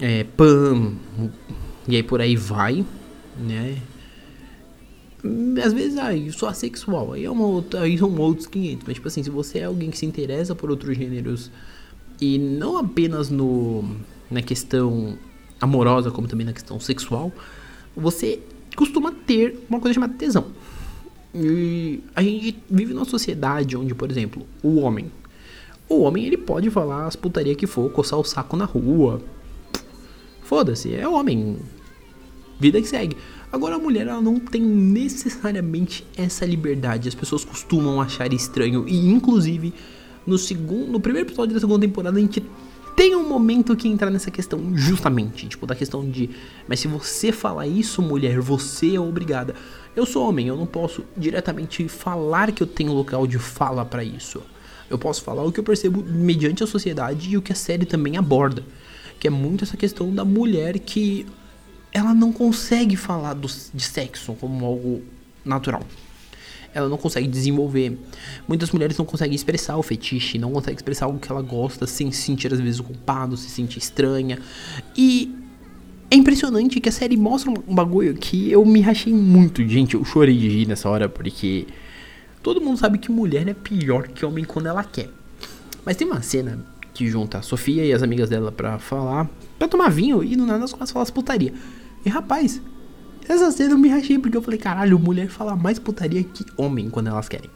é, 0.00 0.24
pan, 0.24 0.92
e 1.88 1.96
aí 1.96 2.02
por 2.02 2.20
aí 2.20 2.36
vai, 2.36 2.84
né? 3.38 3.78
Às 5.62 5.72
vezes, 5.72 5.96
ah, 5.98 6.14
eu 6.14 6.32
sou 6.32 6.48
assexual, 6.48 7.12
aí, 7.12 7.24
é 7.24 7.30
uma 7.30 7.46
outra, 7.46 7.82
aí 7.82 7.96
são 7.96 8.14
outros 8.16 8.46
500. 8.46 8.86
Mas, 8.86 8.94
tipo 8.94 9.08
assim, 9.08 9.22
se 9.22 9.30
você 9.30 9.60
é 9.60 9.64
alguém 9.64 9.90
que 9.90 9.96
se 9.96 10.04
interessa 10.04 10.54
por 10.54 10.70
outros 10.70 10.96
gêneros 10.96 11.50
e 12.20 12.38
não 12.38 12.76
apenas 12.76 13.30
no 13.30 13.84
na 14.30 14.42
questão 14.42 15.18
amorosa, 15.60 16.10
como 16.10 16.26
também 16.26 16.46
na 16.46 16.52
questão 16.52 16.78
sexual, 16.80 17.32
você 17.96 18.40
costuma 18.76 19.12
ter 19.12 19.64
uma 19.68 19.80
coisa 19.80 19.94
chamada 19.94 20.14
tesão. 20.14 20.46
E 21.34 22.00
a 22.14 22.22
gente 22.22 22.56
vive 22.70 22.92
numa 22.92 23.04
sociedade 23.04 23.76
onde, 23.76 23.94
por 23.94 24.10
exemplo, 24.10 24.46
o 24.62 24.80
homem. 24.80 25.10
O 25.88 26.02
homem 26.02 26.24
ele 26.26 26.36
pode 26.36 26.70
falar 26.70 27.06
as 27.06 27.16
putaria 27.16 27.54
que 27.54 27.66
for, 27.66 27.90
coçar 27.90 28.18
o 28.18 28.24
saco 28.24 28.56
na 28.56 28.64
rua. 28.64 29.20
Foda-se, 30.42 30.94
é 30.94 31.06
homem. 31.08 31.58
Vida 32.60 32.80
que 32.80 32.88
segue. 32.88 33.16
Agora 33.54 33.76
a 33.76 33.78
mulher 33.78 34.08
ela 34.08 34.20
não 34.20 34.40
tem 34.40 34.60
necessariamente 34.60 36.04
essa 36.16 36.44
liberdade. 36.44 37.08
As 37.08 37.14
pessoas 37.14 37.44
costumam 37.44 38.00
achar 38.00 38.32
estranho 38.32 38.84
e 38.88 39.08
inclusive 39.08 39.72
no 40.26 40.36
segundo, 40.36 40.90
no 40.90 40.98
primeiro 40.98 41.28
episódio 41.28 41.54
da 41.54 41.60
segunda 41.60 41.86
temporada 41.86 42.18
a 42.18 42.20
gente 42.20 42.44
tem 42.96 43.14
um 43.14 43.28
momento 43.28 43.76
que 43.76 43.86
entra 43.86 44.10
nessa 44.10 44.28
questão, 44.28 44.76
justamente, 44.76 45.46
tipo, 45.46 45.66
da 45.66 45.76
questão 45.76 46.04
de. 46.04 46.30
Mas 46.66 46.80
se 46.80 46.88
você 46.88 47.30
falar 47.30 47.68
isso, 47.68 48.02
mulher, 48.02 48.40
você 48.40 48.96
é 48.96 49.00
obrigada. 49.00 49.54
Eu 49.94 50.04
sou 50.04 50.28
homem, 50.28 50.48
eu 50.48 50.56
não 50.56 50.66
posso 50.66 51.04
diretamente 51.16 51.86
falar 51.86 52.50
que 52.50 52.60
eu 52.60 52.66
tenho 52.66 52.92
local 52.92 53.24
de 53.24 53.38
fala 53.38 53.84
para 53.84 54.02
isso. 54.02 54.42
Eu 54.90 54.98
posso 54.98 55.22
falar 55.22 55.44
o 55.44 55.52
que 55.52 55.60
eu 55.60 55.64
percebo 55.64 56.02
mediante 56.02 56.64
a 56.64 56.66
sociedade 56.66 57.30
e 57.30 57.36
o 57.36 57.42
que 57.42 57.52
a 57.52 57.56
série 57.56 57.86
também 57.86 58.16
aborda. 58.16 58.64
Que 59.20 59.28
é 59.28 59.30
muito 59.30 59.62
essa 59.62 59.76
questão 59.76 60.12
da 60.12 60.24
mulher 60.24 60.76
que 60.80 61.24
ela 61.94 62.12
não 62.12 62.32
consegue 62.32 62.96
falar 62.96 63.34
do, 63.34 63.48
de 63.72 63.82
sexo 63.82 64.34
como 64.34 64.66
algo 64.66 65.02
natural. 65.44 65.82
Ela 66.74 66.88
não 66.88 66.96
consegue 66.96 67.28
desenvolver. 67.28 67.96
Muitas 68.48 68.72
mulheres 68.72 68.98
não 68.98 69.04
conseguem 69.04 69.36
expressar 69.36 69.76
o 69.76 69.82
fetiche, 69.82 70.36
não 70.36 70.50
conseguem 70.50 70.74
expressar 70.74 71.06
algo 71.06 71.20
que 71.20 71.30
ela 71.30 71.40
gosta 71.40 71.86
sem 71.86 72.10
se 72.10 72.22
sentir 72.22 72.52
às 72.52 72.58
vezes 72.58 72.80
culpado, 72.80 73.36
se 73.36 73.48
sentir 73.48 73.78
estranha. 73.78 74.40
E 74.96 75.32
é 76.10 76.16
impressionante 76.16 76.80
que 76.80 76.88
a 76.88 76.92
série 76.92 77.16
mostra 77.16 77.52
um 77.52 77.74
bagulho 77.74 78.12
que 78.14 78.50
eu 78.50 78.64
me 78.64 78.80
rachei 78.80 79.14
muito. 79.14 79.66
Gente, 79.68 79.94
eu 79.94 80.04
chorei 80.04 80.36
de 80.36 80.48
rir 80.48 80.66
nessa 80.66 80.90
hora 80.90 81.08
porque 81.08 81.68
todo 82.42 82.60
mundo 82.60 82.76
sabe 82.76 82.98
que 82.98 83.10
mulher 83.10 83.46
é 83.46 83.54
pior 83.54 84.08
que 84.08 84.26
homem 84.26 84.44
quando 84.44 84.66
ela 84.66 84.82
quer. 84.82 85.10
Mas 85.84 85.96
tem 85.96 86.08
uma 86.08 86.22
cena 86.22 86.58
que 86.92 87.06
junta 87.06 87.38
a 87.38 87.42
Sofia 87.42 87.84
e 87.84 87.92
as 87.92 88.02
amigas 88.02 88.28
dela 88.28 88.50
pra 88.50 88.80
falar, 88.80 89.30
pra 89.56 89.68
tomar 89.68 89.90
vinho 89.90 90.24
e 90.24 90.34
no 90.34 90.44
nada 90.44 90.58
elas 90.58 90.72
começam 90.72 90.92
a 90.92 90.94
falar 90.94 91.02
as 91.04 91.10
putaria. 91.10 91.54
E 92.04 92.08
rapaz, 92.08 92.60
essa 93.28 93.50
cena 93.50 93.72
eu 93.72 93.78
me 93.78 93.88
rachei 93.88 94.18
porque 94.18 94.36
eu 94.36 94.42
falei, 94.42 94.58
caralho, 94.58 94.98
mulher 94.98 95.28
fala 95.28 95.56
mais 95.56 95.78
putaria 95.78 96.22
que 96.22 96.44
homem 96.56 96.90
quando 96.90 97.08
elas 97.08 97.28
querem. 97.28 97.50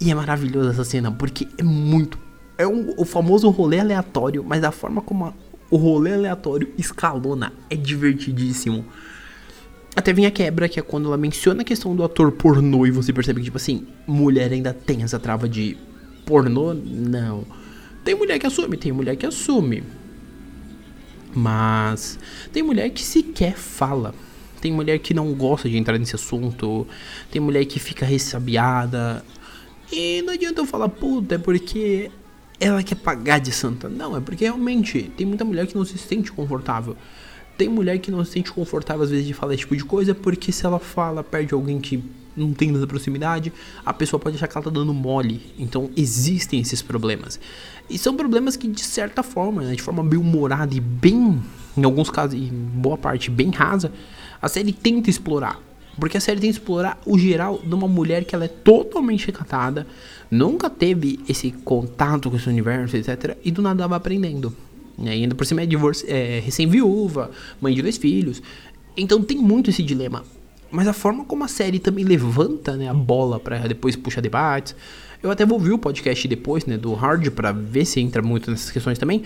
E 0.00 0.10
é 0.10 0.14
maravilhoso 0.14 0.70
essa 0.70 0.84
cena 0.84 1.10
porque 1.10 1.48
é 1.58 1.62
muito. 1.62 2.18
É 2.56 2.66
um, 2.66 2.94
o 2.96 3.04
famoso 3.04 3.48
rolê 3.50 3.80
aleatório, 3.80 4.44
mas 4.44 4.62
a 4.62 4.70
forma 4.70 5.00
como 5.00 5.26
a, 5.26 5.34
o 5.70 5.76
rolê 5.76 6.14
aleatório 6.14 6.72
escalona 6.78 7.52
é 7.68 7.76
divertidíssimo. 7.76 8.84
Até 9.96 10.12
vem 10.12 10.26
a 10.26 10.30
quebra, 10.30 10.68
que 10.68 10.78
é 10.78 10.82
quando 10.82 11.06
ela 11.06 11.16
menciona 11.16 11.62
a 11.62 11.64
questão 11.64 11.96
do 11.96 12.04
ator 12.04 12.30
pornô 12.30 12.86
e 12.86 12.90
você 12.90 13.12
percebe 13.12 13.40
que, 13.40 13.46
tipo 13.46 13.56
assim, 13.56 13.86
mulher 14.06 14.52
ainda 14.52 14.72
tem 14.72 15.02
essa 15.02 15.18
trava 15.18 15.48
de 15.48 15.76
pornô? 16.24 16.72
Não. 16.72 17.44
Tem 18.04 18.14
mulher 18.14 18.38
que 18.38 18.46
assume, 18.46 18.76
tem 18.76 18.92
mulher 18.92 19.16
que 19.16 19.26
assume. 19.26 19.82
Mas 21.34 22.18
tem 22.52 22.62
mulher 22.62 22.90
que 22.90 23.02
sequer 23.02 23.56
fala. 23.56 24.14
Tem 24.60 24.72
mulher 24.72 24.98
que 24.98 25.14
não 25.14 25.32
gosta 25.34 25.68
de 25.68 25.76
entrar 25.76 25.98
nesse 25.98 26.14
assunto. 26.14 26.86
Tem 27.30 27.40
mulher 27.40 27.64
que 27.64 27.78
fica 27.78 28.04
ressabiada. 28.04 29.24
E 29.92 30.22
não 30.22 30.32
adianta 30.32 30.60
eu 30.60 30.66
falar, 30.66 30.88
puta, 30.88 31.36
é 31.36 31.38
porque 31.38 32.10
ela 32.60 32.82
quer 32.82 32.96
pagar 32.96 33.38
de 33.38 33.52
santa. 33.52 33.88
Não, 33.88 34.16
é 34.16 34.20
porque 34.20 34.44
realmente 34.44 35.10
tem 35.16 35.26
muita 35.26 35.44
mulher 35.44 35.66
que 35.66 35.76
não 35.76 35.84
se 35.84 35.96
sente 35.96 36.32
confortável. 36.32 36.96
Tem 37.56 37.68
mulher 37.68 37.98
que 37.98 38.10
não 38.10 38.24
se 38.24 38.32
sente 38.32 38.52
confortável 38.52 39.02
às 39.02 39.10
vezes 39.10 39.26
de 39.26 39.34
falar 39.34 39.54
esse 39.54 39.62
tipo 39.62 39.76
de 39.76 39.84
coisa 39.84 40.14
porque 40.14 40.52
se 40.52 40.64
ela 40.64 40.78
fala, 40.78 41.24
perde 41.24 41.54
alguém 41.54 41.80
que 41.80 42.02
não 42.38 42.52
tem 42.52 42.72
tanta 42.72 42.86
proximidade, 42.86 43.52
a 43.84 43.92
pessoa 43.92 44.18
pode 44.18 44.36
achar 44.36 44.46
que 44.46 44.56
ela 44.56 44.64
tá 44.64 44.70
dando 44.70 44.94
mole. 44.94 45.40
Então 45.58 45.90
existem 45.96 46.60
esses 46.60 46.80
problemas. 46.80 47.38
E 47.88 47.98
são 47.98 48.16
problemas 48.16 48.56
que, 48.56 48.68
de 48.68 48.82
certa 48.82 49.22
forma, 49.22 49.62
né, 49.62 49.74
de 49.74 49.82
forma 49.82 50.02
bem 50.02 50.18
humorada 50.18 50.74
e 50.74 50.80
bem, 50.80 51.40
em 51.76 51.84
alguns 51.84 52.10
casos, 52.10 52.38
em 52.38 52.48
boa 52.50 52.98
parte, 52.98 53.30
bem 53.30 53.50
rasa, 53.50 53.92
a 54.40 54.48
série 54.48 54.72
tenta 54.72 55.10
explorar. 55.10 55.60
Porque 55.98 56.16
a 56.16 56.20
série 56.20 56.40
tenta 56.40 56.52
explorar 56.52 57.00
o 57.04 57.18
geral 57.18 57.60
de 57.64 57.74
uma 57.74 57.88
mulher 57.88 58.24
que 58.24 58.34
ela 58.34 58.44
é 58.44 58.48
totalmente 58.48 59.26
recatada, 59.26 59.86
nunca 60.30 60.70
teve 60.70 61.18
esse 61.28 61.50
contato 61.50 62.30
com 62.30 62.36
esse 62.36 62.48
universo, 62.48 62.96
etc. 62.96 63.36
E 63.44 63.50
do 63.50 63.62
nada 63.62 63.82
ela 63.82 63.88
vai 63.88 63.96
aprendendo. 63.96 64.54
E 64.98 65.08
ainda 65.08 65.34
por 65.34 65.46
cima 65.46 65.62
é, 65.62 65.66
é 66.08 66.40
recém-viúva, 66.40 67.30
mãe 67.60 67.74
de 67.74 67.82
dois 67.82 67.96
filhos. 67.96 68.42
Então 68.96 69.22
tem 69.22 69.38
muito 69.38 69.70
esse 69.70 69.82
dilema. 69.82 70.24
Mas 70.70 70.86
a 70.86 70.92
forma 70.92 71.24
como 71.24 71.44
a 71.44 71.48
série 71.48 71.78
também 71.78 72.04
levanta 72.04 72.76
né, 72.76 72.88
a 72.88 72.94
bola 72.94 73.40
para 73.40 73.58
depois 73.60 73.96
puxar 73.96 74.20
debates. 74.20 74.76
Eu 75.22 75.30
até 75.30 75.44
vou 75.44 75.58
ouvir 75.58 75.72
o 75.72 75.78
podcast 75.78 76.28
depois, 76.28 76.66
né, 76.66 76.76
do 76.76 76.92
Hard, 76.94 77.30
para 77.30 77.52
ver 77.52 77.84
se 77.84 78.00
entra 78.00 78.22
muito 78.22 78.50
nessas 78.50 78.70
questões 78.70 78.98
também. 78.98 79.22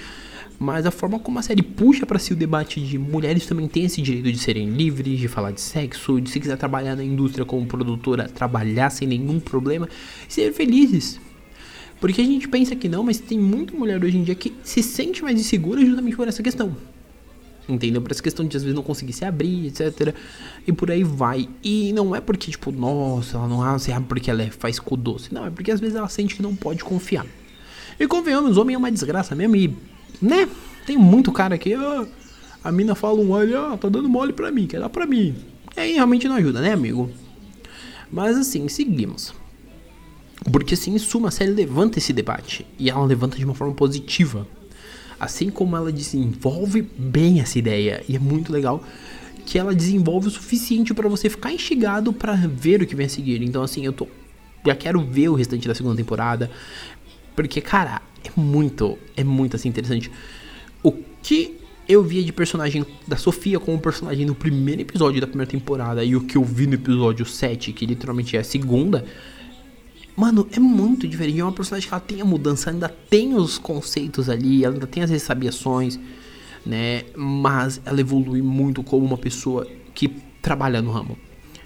Mas 0.58 0.87
a 0.87 0.92
forma 0.92 1.18
como 1.18 1.38
a 1.38 1.42
série 1.42 1.62
puxa 1.62 2.06
para 2.06 2.18
si 2.18 2.32
o 2.32 2.37
debate 2.37 2.80
de 2.80 2.96
mulheres 2.96 3.44
também 3.46 3.66
têm 3.66 3.84
esse 3.84 4.00
direito 4.00 4.30
de 4.30 4.38
serem 4.38 4.70
livres, 4.70 5.18
de 5.18 5.26
falar 5.26 5.50
de 5.50 5.61
sexo, 5.61 6.20
de 6.20 6.30
se 6.30 6.38
quiser 6.38 6.56
trabalhar 6.56 6.94
na 6.94 7.02
indústria 7.02 7.44
como 7.44 7.66
produtora, 7.66 8.28
trabalhar 8.28 8.90
sem 8.90 9.08
nenhum 9.08 9.40
problema, 9.40 9.88
ser 10.28 10.52
felizes. 10.52 11.20
Porque 12.00 12.20
a 12.20 12.25
gente 12.25 12.46
pensa 12.49 12.76
que 12.76 12.88
não, 12.88 13.02
mas 13.02 13.18
tem 13.18 13.38
muita 13.38 13.76
mulher 13.76 14.02
hoje 14.02 14.16
em 14.16 14.22
dia 14.22 14.34
que 14.34 14.52
se 14.62 14.82
sente 14.82 15.22
mais 15.22 15.38
insegura 15.38 15.84
justamente 15.84 16.16
por 16.16 16.28
essa 16.28 16.42
questão. 16.42 16.76
Entendeu? 17.69 18.02
Por 18.02 18.11
essa 18.11 18.23
questão 18.23 18.47
de 18.47 18.57
às 18.57 18.62
vezes 18.62 18.75
não 18.75 18.83
conseguir 18.83 19.12
se 19.12 19.25
abrir, 19.25 19.66
etc. 19.66 20.14
E 20.66 20.73
por 20.73 20.90
aí 20.90 21.04
vai. 21.04 21.49
E 21.62 21.92
não 21.92 22.14
é 22.14 22.21
porque, 22.21 22.50
tipo, 22.50 22.73
nossa, 22.73 23.37
ela 23.37 23.47
não 23.47 23.78
se 23.78 23.92
abre 23.92 24.09
porque 24.09 24.31
ela 24.31 24.42
é, 24.42 24.50
faz 24.50 24.78
cu 24.78 24.97
doce. 24.97 25.33
Não, 25.33 25.47
é 25.47 25.50
porque 25.50 25.71
às 25.71 25.81
vezes 25.81 25.95
ela 25.95 26.09
sente 26.09 26.35
que 26.35 26.42
não 26.42 26.57
pode 26.57 26.83
confiar. 26.83 27.25
E 27.99 28.07
convenhamos, 28.07 28.57
homem 28.57 28.75
é 28.75 28.78
uma 28.78 28.90
desgraça 28.90 29.35
mesmo. 29.35 29.54
E, 29.57 29.75
né? 30.21 30.49
Tem 30.87 30.97
muito 30.97 31.31
cara 31.31 31.54
aqui, 31.54 31.76
ó. 31.76 32.04
A 32.64 32.73
mina 32.73 32.95
fala 32.95 33.21
um 33.21 33.31
olho, 33.31 33.59
ó, 33.59 33.76
tá 33.76 33.88
dando 33.88 34.09
mole 34.09 34.33
pra 34.33 34.50
mim, 34.50 34.66
quer 34.66 34.81
dar 34.81 34.88
pra 34.88 35.07
mim. 35.07 35.35
E 35.76 35.81
aí 35.81 35.92
realmente 35.95 36.28
não 36.28 36.37
ajuda, 36.37 36.61
né, 36.61 36.73
amigo? 36.73 37.11
Mas 38.11 38.37
assim, 38.37 38.69
seguimos. 38.69 39.33
Porque 40.50 40.75
assim, 40.75 40.95
em 40.95 40.99
suma, 40.99 41.28
a 41.28 41.31
série 41.31 41.52
levanta 41.52 41.99
esse 41.99 42.12
debate. 42.12 42.66
E 42.78 42.90
ela 42.90 43.04
levanta 43.04 43.37
de 43.37 43.45
uma 43.45 43.54
forma 43.54 43.75
positiva 43.75 44.47
assim 45.22 45.50
como 45.50 45.76
ela 45.76 45.92
desenvolve 45.92 46.82
bem 46.98 47.38
essa 47.38 47.56
ideia, 47.56 48.02
e 48.08 48.16
é 48.16 48.18
muito 48.18 48.52
legal 48.52 48.82
que 49.46 49.56
ela 49.56 49.72
desenvolve 49.72 50.26
o 50.26 50.30
suficiente 50.30 50.92
para 50.92 51.08
você 51.08 51.30
ficar 51.30 51.52
instigado 51.52 52.12
para 52.12 52.34
ver 52.34 52.82
o 52.82 52.86
que 52.86 52.96
vem 52.96 53.06
a 53.06 53.08
seguir. 53.08 53.40
Então, 53.40 53.62
assim, 53.62 53.84
eu 53.84 53.92
tô. 53.92 54.08
Já 54.66 54.74
quero 54.74 55.00
ver 55.00 55.28
o 55.28 55.34
restante 55.34 55.68
da 55.68 55.74
segunda 55.74 55.96
temporada. 55.96 56.50
Porque, 57.36 57.60
cara, 57.60 58.02
é 58.24 58.30
muito. 58.40 58.98
É 59.16 59.22
muito 59.22 59.54
assim 59.54 59.68
interessante. 59.68 60.10
O 60.82 60.92
que 61.22 61.56
eu 61.88 62.02
via 62.02 62.22
de 62.22 62.32
personagem 62.32 62.84
da 63.06 63.16
Sofia 63.16 63.60
como 63.60 63.78
personagem 63.78 64.26
no 64.26 64.34
primeiro 64.34 64.82
episódio 64.82 65.20
da 65.20 65.26
primeira 65.26 65.50
temporada 65.50 66.04
e 66.04 66.16
o 66.16 66.20
que 66.22 66.36
eu 66.36 66.44
vi 66.44 66.66
no 66.66 66.74
episódio 66.74 67.24
7, 67.24 67.72
que 67.72 67.86
literalmente 67.86 68.36
é 68.36 68.40
a 68.40 68.44
segunda, 68.44 69.04
Mano, 70.16 70.47
é 70.52 70.61
muito 70.61 71.09
diferente. 71.09 71.40
É 71.40 71.45
uma 71.45 71.52
personagem 71.52 71.88
que 71.88 71.95
ela 71.95 72.00
tem 72.00 72.21
a 72.21 72.25
mudança, 72.25 72.71
ainda 72.71 72.88
tem 72.88 73.35
os 73.35 73.59
conceitos 73.59 74.28
ali, 74.28 74.64
ela 74.64 74.75
ainda 74.75 74.87
tem 74.87 75.02
as 75.02 75.11
ressabiações, 75.11 75.99
né? 76.66 77.04
Mas 77.16 77.81
ela 77.85 78.00
evolui 78.00 78.42
muito 78.42 78.83
como 78.83 79.04
uma 79.04 79.16
pessoa 79.16 79.66
que 79.95 80.09
trabalha 80.40 80.83
no 80.83 80.90
ramo. 80.90 81.16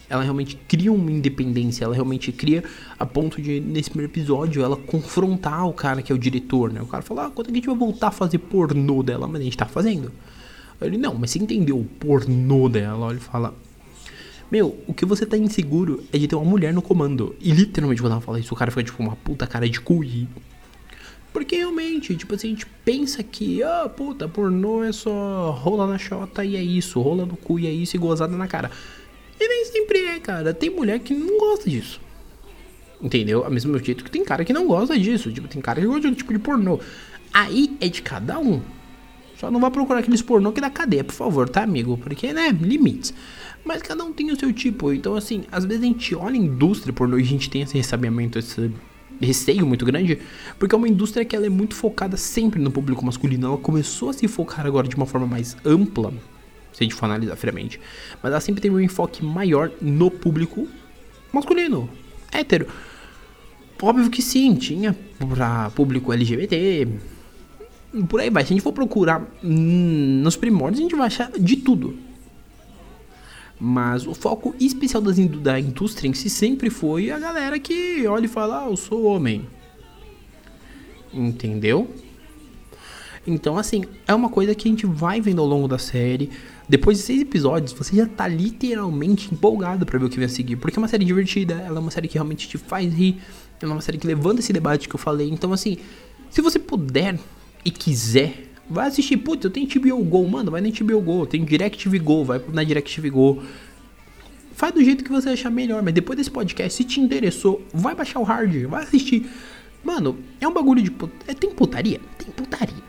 Ela 0.09 0.23
realmente 0.23 0.57
cria 0.69 0.93
uma 0.93 1.11
independência, 1.11 1.85
ela 1.85 1.95
realmente 1.95 2.31
cria 2.31 2.63
a 2.97 3.05
ponto 3.05 3.43
de, 3.43 3.59
nesse 3.59 3.91
primeiro 3.91 4.13
episódio, 4.13 4.63
ela 4.63 4.77
confrontar 4.77 5.67
o 5.67 5.73
cara 5.73 6.01
que 6.01 6.13
é 6.13 6.15
o 6.15 6.19
diretor, 6.19 6.73
né? 6.73 6.81
O 6.81 6.87
cara 6.87 7.03
fala, 7.03 7.27
ah, 7.27 7.31
quando 7.31 7.49
é 7.49 7.51
que 7.51 7.55
a 7.55 7.57
gente 7.57 7.67
vai 7.67 7.77
voltar 7.77 8.09
a 8.09 8.13
fazer 8.13 8.39
pornô 8.39 9.03
dela? 9.03 9.27
Mas 9.27 9.41
a 9.41 9.45
gente 9.45 9.57
tá 9.57 9.67
fazendo. 9.67 10.13
Ele, 10.81 10.97
não, 10.97 11.15
mas 11.15 11.31
você 11.31 11.41
entendeu 11.41 11.79
o 11.79 11.85
pornô 11.85 12.69
dela? 12.69 13.11
Ele 13.11 13.19
fala, 13.19 13.53
meu, 14.51 14.79
o 14.87 14.95
que 14.95 15.05
você 15.05 15.27
tá 15.27 15.37
inseguro 15.37 16.05
é 16.13 16.19
de 16.19 16.29
ter 16.29 16.37
uma 16.37 16.45
mulher 16.45 16.73
no 16.73 16.81
comando. 16.81 17.35
E 17.41 17.51
literalmente 17.53 18.01
quando 18.01 18.13
ela 18.13 18.21
fala 18.21 18.39
isso, 18.39 18.55
o 18.55 18.57
cara 18.57 18.71
fica 18.71 18.85
tipo 18.85 19.03
uma 19.03 19.17
puta 19.17 19.47
cara 19.47 19.69
de 19.69 19.81
cu. 19.81 20.05
Porque 21.33 21.57
realmente, 21.57 22.17
tipo 22.17 22.35
assim, 22.35 22.49
a 22.49 22.51
gente 22.51 22.67
pensa 22.85 23.23
que, 23.23 23.63
ah, 23.63 23.91
puta, 23.95 24.29
pornô 24.29 24.83
é 24.83 24.93
só 24.93 25.51
rola 25.51 25.87
na 25.87 25.99
chota 25.99 26.45
e 26.45 26.57
é 26.57 26.63
isso, 26.63 27.01
rola 27.01 27.27
no 27.27 27.37
cu 27.37 27.59
e 27.59 27.67
é 27.67 27.71
isso 27.71 27.97
e 27.97 27.99
gozada 27.99 28.37
na 28.37 28.47
cara. 28.47 28.71
E 29.39 29.47
nem 29.47 29.65
sempre 29.67 29.99
é, 30.07 30.19
cara. 30.19 30.55
Tem 30.55 30.71
mulher 30.71 30.99
que 31.01 31.13
não 31.13 31.39
gosta 31.39 31.69
disso. 31.69 32.01
Entendeu? 33.03 33.45
A 33.45 33.51
mesmo 33.51 33.79
jeito 33.79 34.03
que 34.03 34.11
tem 34.11 34.25
cara 34.25 34.45
que 34.45 34.53
não 34.53 34.67
gosta 34.67 34.99
disso. 34.99 35.31
Tipo, 35.31 35.47
tem 35.47 35.61
cara 35.61 35.81
que 35.81 35.87
gosta 35.87 36.01
de 36.01 36.07
outro 36.07 36.19
tipo 36.19 36.33
de 36.33 36.39
pornô. 36.39 36.81
Aí 37.35 37.77
é 37.81 37.89
de 37.89 38.01
cada 38.01 38.39
um. 38.39 38.63
Só 39.39 39.51
não 39.51 39.61
vá 39.61 39.71
procurar 39.71 40.01
aqueles 40.01 40.23
pornô 40.23 40.51
que 40.53 40.61
dá 40.61 40.71
cadeia, 40.71 41.05
por 41.05 41.13
favor, 41.13 41.49
tá, 41.49 41.63
amigo? 41.63 41.99
Porque, 41.99 42.33
né, 42.33 42.51
limites. 42.59 43.13
Mas 43.65 43.83
cada 43.83 44.03
um 44.05 44.13
tem 44.13 44.31
o 44.31 44.39
seu 44.39 44.53
tipo. 44.53 44.93
Então, 44.93 45.15
assim, 45.15 45.45
às 45.53 45.65
vezes 45.65 45.83
a 45.83 45.87
gente 45.87 46.15
olha 46.15 46.35
a 46.35 46.39
indústria 46.39 46.93
pornô 46.93 47.19
e 47.19 47.23
a 47.23 47.25
gente 47.25 47.51
tem 47.51 47.63
esse 47.63 47.77
ressabiamento, 47.77 48.39
esse 48.39 48.71
receio 49.21 49.67
muito 49.67 49.85
grande, 49.85 50.19
porque 50.59 50.75
é 50.75 50.79
uma 50.79 50.89
indústria 50.89 51.25
que 51.25 51.35
ela 51.35 51.47
é 51.47 51.51
muito 51.51 51.75
focada 51.75 52.17
sempre 52.17 52.61
no 52.61 52.71
público 52.71 53.05
masculino. 53.05 53.47
Ela 53.47 53.59
começou 53.59 54.11
a 54.11 54.13
se 54.13 54.27
focar 54.29 54.67
agora 54.67 54.89
de 54.89 54.97
uma 54.97 55.07
forma 55.07 55.27
mais 55.27 55.57
ampla, 55.65 56.11
se 56.73 56.83
a 56.83 56.85
gente 56.85 56.95
for 56.95 57.07
analisar 57.07 57.37
friamente. 57.37 57.81
Mas 58.23 58.33
ela 58.33 58.41
sempre 58.41 58.61
teve 58.61 58.75
um 58.75 58.81
enfoque 58.81 59.25
maior 59.25 59.71
no 59.81 60.11
público 60.11 60.69
masculino, 61.33 61.89
hétero. 62.33 62.67
Óbvio 63.83 64.09
que 64.09 64.23
sim, 64.23 64.55
tinha 64.55 64.97
pra 65.19 65.71
público 65.71 66.13
LGBT, 66.13 66.89
por 68.05 68.21
aí 68.21 68.31
vai. 68.31 68.45
Se 68.45 68.53
a 68.53 68.55
gente 68.55 68.63
for 68.63 68.73
procurar 68.73 69.27
nos 69.43 70.37
primórdios, 70.37 70.81
a 70.81 70.83
gente 70.83 70.97
vai 70.97 71.07
achar 71.07 71.31
de 71.31 71.57
tudo. 71.57 71.97
Mas 73.59 74.07
o 74.07 74.15
foco 74.15 74.55
especial 74.61 75.03
das, 75.03 75.17
da 75.19 75.59
indústria 75.59 76.09
em 76.09 76.15
si 76.15 76.29
sempre 76.29 76.69
foi 76.69 77.11
a 77.11 77.19
galera 77.19 77.59
que 77.59 78.07
olha 78.07 78.27
e 78.27 78.29
fala, 78.29 78.65
ah, 78.65 78.69
eu 78.69 78.77
sou 78.77 79.05
homem. 79.05 79.47
Entendeu? 81.13 81.89
Então, 83.27 83.59
assim, 83.59 83.85
é 84.07 84.15
uma 84.15 84.29
coisa 84.29 84.55
que 84.55 84.69
a 84.69 84.71
gente 84.71 84.87
vai 84.87 85.21
vendo 85.21 85.41
ao 85.41 85.47
longo 85.47 85.67
da 85.67 85.79
série. 85.79 86.31
Depois 86.69 86.99
de 86.99 87.05
seis 87.05 87.23
episódios, 87.23 87.73
você 87.73 87.97
já 87.97 88.07
tá 88.07 88.29
literalmente 88.29 89.33
empolgado 89.33 89.85
para 89.85 89.99
ver 89.99 90.05
o 90.05 90.09
que 90.09 90.17
vem 90.17 90.27
a 90.27 90.29
seguir. 90.29 90.57
Porque 90.57 90.79
é 90.79 90.81
uma 90.81 90.87
série 90.87 91.05
divertida, 91.05 91.55
ela 91.55 91.79
é 91.79 91.81
uma 91.81 91.91
série 91.91 92.07
que 92.07 92.15
realmente 92.15 92.49
te 92.49 92.59
faz 92.59 92.93
rir, 92.93 93.19
ela 93.61 93.73
é 93.73 93.75
uma 93.75 93.81
série 93.81 93.99
que 93.99 94.07
levanta 94.07 94.41
esse 94.41 94.53
debate 94.53 94.89
que 94.89 94.95
eu 94.95 94.99
falei. 94.99 95.29
Então, 95.29 95.53
assim, 95.53 95.79
se 96.31 96.41
você 96.41 96.59
puder 96.59 97.19
e 97.67 97.71
quiser, 97.73 98.45
vai 98.71 98.87
assistir. 98.87 99.17
Putz, 99.17 99.45
eu 99.45 99.51
tenho 99.51 99.69
HBO 99.69 100.05
Go, 100.05 100.29
mano, 100.29 100.53
vai 100.53 100.61
na 100.61 100.69
HBO 100.69 101.01
Go. 101.01 101.27
Tem 101.27 101.45
DirecTV 101.45 101.99
Go, 101.99 102.25
vai 102.25 102.41
na 102.53 102.63
DirecTV 102.63 103.11
Go. 103.11 103.43
Faz 104.53 104.73
do 104.73 104.83
jeito 104.83 105.03
que 105.03 105.11
você 105.11 105.31
achar 105.31 105.51
melhor, 105.51 105.83
mas 105.83 105.93
depois 105.93 106.17
desse 106.17 106.31
podcast, 106.31 106.77
se 106.77 106.85
te 106.85 107.01
interessou, 107.01 107.67
vai 107.75 107.93
baixar 107.93 108.21
o 108.21 108.23
hard, 108.23 108.67
vai 108.67 108.85
assistir. 108.85 109.29
Mano, 109.83 110.17
é 110.41 110.47
um 110.47 110.55
bagulho 110.55 110.81
de. 110.81 110.93
Put... 110.93 111.13
É, 111.27 111.35
tem 111.35 111.51
putaria? 111.51 112.01
Tem 112.17 112.29
putaria. 112.31 112.87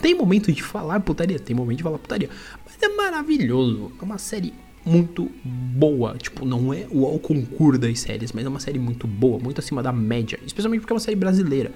Tem 0.00 0.14
momento 0.14 0.50
de 0.50 0.62
falar 0.62 0.98
putaria? 1.00 1.38
Tem 1.38 1.54
momento 1.54 1.76
de 1.76 1.82
falar 1.82 1.98
putaria. 1.98 2.30
Mas 2.64 2.76
é 2.80 2.88
maravilhoso. 2.88 3.92
É 4.00 4.02
uma 4.04 4.16
série 4.16 4.54
muito 4.82 5.30
boa. 5.44 6.16
Tipo, 6.16 6.46
não 6.46 6.72
é 6.72 6.86
o 6.90 7.18
concurso 7.18 7.78
das 7.78 8.00
séries, 8.00 8.32
mas 8.32 8.46
é 8.46 8.48
uma 8.48 8.60
série 8.60 8.78
muito 8.78 9.06
boa, 9.06 9.38
muito 9.38 9.58
acima 9.58 9.82
da 9.82 9.92
média. 9.92 10.38
Especialmente 10.46 10.80
porque 10.80 10.92
é 10.92 10.94
uma 10.94 11.00
série 11.00 11.16
brasileira. 11.16 11.70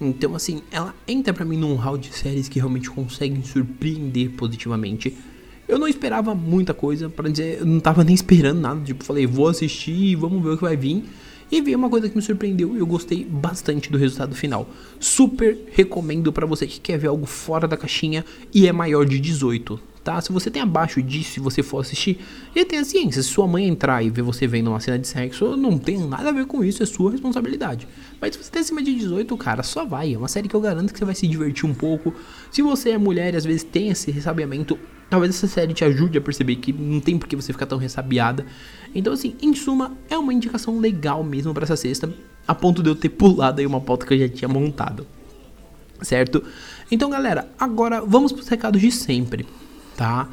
Então, 0.00 0.34
assim, 0.34 0.62
ela 0.70 0.94
entra 1.06 1.34
para 1.34 1.44
mim 1.44 1.58
num 1.58 1.74
hall 1.74 1.98
de 1.98 2.12
séries 2.12 2.48
que 2.48 2.58
realmente 2.58 2.90
conseguem 2.90 3.42
surpreender 3.42 4.30
positivamente. 4.30 5.14
Eu 5.68 5.78
não 5.78 5.86
esperava 5.86 6.34
muita 6.34 6.72
coisa, 6.72 7.08
para 7.08 7.28
dizer, 7.28 7.58
eu 7.60 7.66
não 7.66 7.78
tava 7.78 8.02
nem 8.02 8.14
esperando 8.14 8.60
nada. 8.60 8.80
Tipo, 8.80 9.04
falei, 9.04 9.26
vou 9.26 9.48
assistir, 9.48 10.16
vamos 10.16 10.42
ver 10.42 10.50
o 10.50 10.56
que 10.56 10.62
vai 10.62 10.76
vir. 10.76 11.04
E 11.52 11.60
veio 11.60 11.76
uma 11.76 11.90
coisa 11.90 12.08
que 12.08 12.16
me 12.16 12.22
surpreendeu 12.22 12.76
e 12.76 12.78
eu 12.78 12.86
gostei 12.86 13.24
bastante 13.24 13.90
do 13.90 13.98
resultado 13.98 14.34
final. 14.34 14.68
Super 15.00 15.58
recomendo 15.72 16.32
para 16.32 16.46
você 16.46 16.66
que 16.66 16.80
quer 16.80 16.96
ver 16.96 17.08
algo 17.08 17.26
fora 17.26 17.66
da 17.66 17.76
caixinha 17.76 18.24
e 18.54 18.68
é 18.68 18.72
maior 18.72 19.04
de 19.04 19.18
18, 19.18 19.80
tá? 20.02 20.20
Se 20.20 20.32
você 20.32 20.50
tem 20.50 20.62
abaixo 20.62 21.02
disso 21.02 21.38
e 21.38 21.42
você 21.42 21.62
for 21.62 21.80
assistir, 21.80 22.18
e 22.54 22.64
tenha 22.64 22.84
ciência, 22.84 23.22
se 23.22 23.28
sua 23.28 23.46
mãe 23.46 23.66
entrar 23.66 24.02
e 24.02 24.10
ver 24.10 24.22
você 24.22 24.46
vendo 24.46 24.68
uma 24.68 24.80
cena 24.80 24.98
de 24.98 25.06
sexo, 25.06 25.56
não 25.56 25.78
tem 25.78 25.98
nada 25.98 26.30
a 26.30 26.32
ver 26.32 26.46
com 26.46 26.64
isso, 26.64 26.82
é 26.82 26.86
sua 26.86 27.10
responsabilidade. 27.10 27.86
Mas 28.20 28.34
se 28.34 28.42
você 28.42 28.50
tem 28.50 28.60
acima 28.62 28.82
de 28.82 28.94
18, 28.94 29.36
cara, 29.36 29.62
só 29.62 29.84
vai. 29.84 30.14
É 30.14 30.18
uma 30.18 30.28
série 30.28 30.48
que 30.48 30.54
eu 30.54 30.60
garanto 30.60 30.92
que 30.92 30.98
você 30.98 31.04
vai 31.04 31.14
se 31.14 31.26
divertir 31.26 31.68
um 31.68 31.74
pouco. 31.74 32.14
Se 32.50 32.62
você 32.62 32.90
é 32.90 32.98
mulher 32.98 33.34
e 33.34 33.36
às 33.36 33.44
vezes 33.44 33.62
tem 33.62 33.90
esse 33.90 34.10
ressabiamento, 34.10 34.78
talvez 35.08 35.34
essa 35.34 35.46
série 35.46 35.74
te 35.74 35.84
ajude 35.84 36.18
a 36.18 36.20
perceber 36.20 36.56
que 36.56 36.72
não 36.72 37.00
tem 37.00 37.18
por 37.18 37.28
que 37.28 37.36
você 37.36 37.52
ficar 37.52 37.66
tão 37.66 37.78
ressabiada. 37.78 38.46
Então, 38.94 39.12
assim, 39.12 39.34
em 39.42 39.54
suma, 39.54 39.96
é 40.08 40.16
uma 40.16 40.32
indicação 40.32 40.78
legal 40.78 41.22
mesmo 41.22 41.52
para 41.52 41.64
essa 41.64 41.76
sexta, 41.76 42.12
a 42.46 42.54
ponto 42.54 42.82
de 42.82 42.88
eu 42.88 42.94
ter 42.94 43.10
pulado 43.10 43.60
aí 43.60 43.66
uma 43.66 43.80
pauta 43.80 44.06
que 44.06 44.14
eu 44.14 44.18
já 44.18 44.28
tinha 44.28 44.48
montado. 44.48 45.06
Certo? 46.02 46.42
Então, 46.90 47.10
galera, 47.10 47.48
agora 47.58 48.00
vamos 48.00 48.32
para 48.32 48.40
os 48.40 48.48
recados 48.48 48.80
de 48.80 48.90
sempre, 48.90 49.46
tá? 50.00 50.26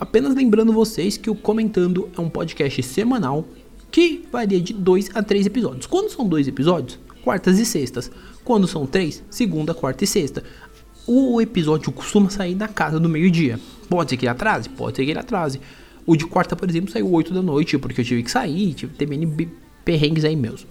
Apenas 0.00 0.34
lembrando 0.34 0.72
vocês 0.72 1.18
que 1.18 1.28
o 1.28 1.34
Comentando 1.34 2.08
é 2.16 2.20
um 2.20 2.30
podcast 2.30 2.82
semanal 2.82 3.46
que 3.90 4.26
varia 4.32 4.58
de 4.58 4.72
2 4.72 5.10
a 5.14 5.22
3 5.22 5.44
episódios. 5.44 5.86
Quando 5.86 6.10
são 6.10 6.26
dois 6.26 6.48
episódios, 6.48 6.98
quartas 7.22 7.58
e 7.58 7.66
sextas. 7.66 8.10
Quando 8.42 8.66
são 8.66 8.86
três, 8.86 9.22
segunda, 9.28 9.74
quarta 9.74 10.02
e 10.02 10.06
sexta. 10.06 10.42
O 11.06 11.38
episódio 11.42 11.92
costuma 11.92 12.30
sair 12.30 12.54
na 12.54 12.68
casa 12.68 12.98
do 12.98 13.06
meio-dia. 13.06 13.60
Pode 13.86 14.10
ser 14.10 14.16
que 14.16 14.24
ele 14.24 14.30
atrase? 14.30 14.70
Pode 14.70 14.96
ser 14.96 15.04
que 15.04 15.10
ele 15.10 15.20
atrase. 15.20 15.60
O 16.06 16.16
de 16.16 16.26
quarta, 16.26 16.56
por 16.56 16.68
exemplo, 16.68 16.90
saiu 16.90 17.12
8 17.12 17.34
da 17.34 17.42
noite, 17.42 17.76
porque 17.76 18.00
eu 18.00 18.04
tive 18.04 18.22
que 18.22 18.30
sair, 18.30 18.72
tive 18.72 18.94
ter 18.94 19.06
mini 19.06 19.50
perrengues 19.84 20.24
aí 20.24 20.34
meus. 20.34 20.66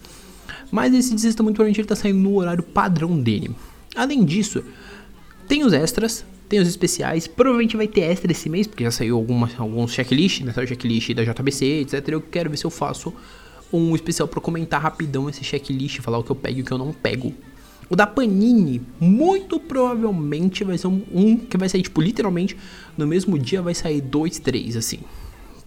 Mas 0.71 0.95
esse 0.95 1.13
de 1.13 1.21
sexta, 1.21 1.43
muito 1.43 1.57
provavelmente, 1.57 1.79
ele 1.79 1.87
tá 1.87 1.95
saindo 1.95 2.17
no 2.17 2.37
horário 2.37 2.63
padrão 2.63 3.21
dele. 3.21 3.55
Além 3.95 4.25
disso, 4.25 4.63
tem 5.47 5.63
os 5.63 5.73
extras, 5.73 6.25
tem 6.47 6.59
os 6.59 6.67
especiais. 6.67 7.27
Provavelmente 7.27 7.75
vai 7.75 7.87
ter 7.87 8.01
extra 8.01 8.31
esse 8.31 8.49
mês, 8.49 8.67
porque 8.67 8.83
já 8.83 8.91
saiu 8.91 9.15
alguma, 9.15 9.49
alguns 9.57 9.93
checklists, 9.93 10.45
né? 10.45 10.53
Saiu 10.53 10.67
checklist 10.67 11.13
da 11.13 11.23
JBC, 11.23 11.81
etc. 11.81 12.07
Eu 12.09 12.21
quero 12.21 12.49
ver 12.49 12.57
se 12.57 12.65
eu 12.65 12.69
faço 12.69 13.13
um 13.71 13.95
especial 13.95 14.27
para 14.27 14.39
comentar 14.39 14.81
rapidão 14.81 15.29
esse 15.29 15.43
checklist, 15.43 15.99
falar 15.99 16.19
o 16.19 16.23
que 16.23 16.31
eu 16.31 16.35
pego 16.35 16.59
e 16.59 16.61
o 16.61 16.65
que 16.65 16.71
eu 16.71 16.77
não 16.77 16.93
pego. 16.93 17.33
O 17.89 17.95
da 17.95 18.07
Panini, 18.07 18.81
muito 18.99 19.59
provavelmente 19.59 20.63
vai 20.63 20.77
ser 20.77 20.87
um, 20.87 21.03
um, 21.13 21.37
que 21.37 21.57
vai 21.57 21.69
sair, 21.69 21.83
tipo, 21.83 22.01
literalmente, 22.01 22.57
no 22.97 23.05
mesmo 23.05 23.37
dia 23.37 23.61
vai 23.61 23.75
sair 23.75 24.01
dois, 24.01 24.39
três, 24.39 24.75
assim. 24.75 24.99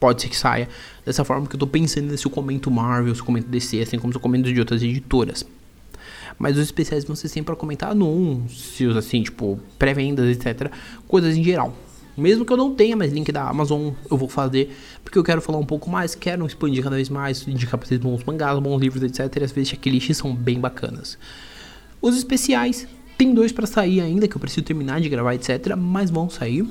Pode 0.00 0.22
ser 0.22 0.28
que 0.28 0.36
saia 0.36 0.68
dessa 1.04 1.24
forma 1.24 1.46
que 1.46 1.54
eu 1.54 1.60
tô 1.60 1.66
pensando 1.66 2.16
se 2.16 2.26
eu 2.26 2.30
comento 2.30 2.70
Marvel, 2.70 3.14
se 3.14 3.20
eu 3.20 3.24
comento 3.24 3.48
DC, 3.48 3.80
assim 3.80 3.98
como 3.98 4.12
se 4.12 4.16
eu 4.16 4.20
comento 4.20 4.52
de 4.52 4.58
outras 4.58 4.82
editoras. 4.82 5.44
Mas 6.38 6.56
os 6.56 6.62
especiais 6.62 7.04
vão 7.04 7.16
ser 7.16 7.28
sempre 7.28 7.46
para 7.46 7.56
comentar 7.56 7.90
anúncios, 7.90 8.96
assim, 8.96 9.22
tipo, 9.22 9.58
pré-vendas, 9.78 10.26
etc. 10.36 10.70
Coisas 11.06 11.36
em 11.36 11.42
geral. 11.42 11.74
Mesmo 12.16 12.44
que 12.44 12.52
eu 12.52 12.56
não 12.56 12.74
tenha 12.74 12.96
mais 12.96 13.12
link 13.12 13.30
da 13.30 13.48
Amazon, 13.48 13.92
eu 14.10 14.16
vou 14.16 14.28
fazer, 14.28 14.76
porque 15.04 15.16
eu 15.18 15.22
quero 15.22 15.40
falar 15.40 15.58
um 15.58 15.64
pouco 15.64 15.88
mais, 15.88 16.16
quero 16.16 16.44
expandir 16.46 16.82
cada 16.82 16.96
vez 16.96 17.08
mais, 17.08 17.46
indicar 17.46 17.78
pra 17.78 17.86
vocês 17.86 18.00
bons 18.00 18.24
mangás, 18.24 18.58
bons 18.58 18.80
livros, 18.80 19.02
etc. 19.04 19.40
E 19.40 19.44
às 19.44 19.52
vezes 19.52 19.70
checklists 19.70 20.16
são 20.16 20.34
bem 20.34 20.58
bacanas. 20.58 21.16
Os 22.02 22.16
especiais, 22.16 22.88
tem 23.16 23.32
dois 23.32 23.52
para 23.52 23.66
sair 23.66 24.00
ainda, 24.00 24.26
que 24.26 24.36
eu 24.36 24.40
preciso 24.40 24.62
terminar 24.62 25.00
de 25.00 25.08
gravar, 25.08 25.34
etc. 25.34 25.76
Mas 25.76 26.10
vão 26.10 26.28
sair. 26.28 26.66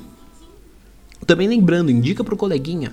Também 1.26 1.48
lembrando, 1.48 1.90
indica 1.90 2.22
pro 2.22 2.36
coleguinha. 2.36 2.92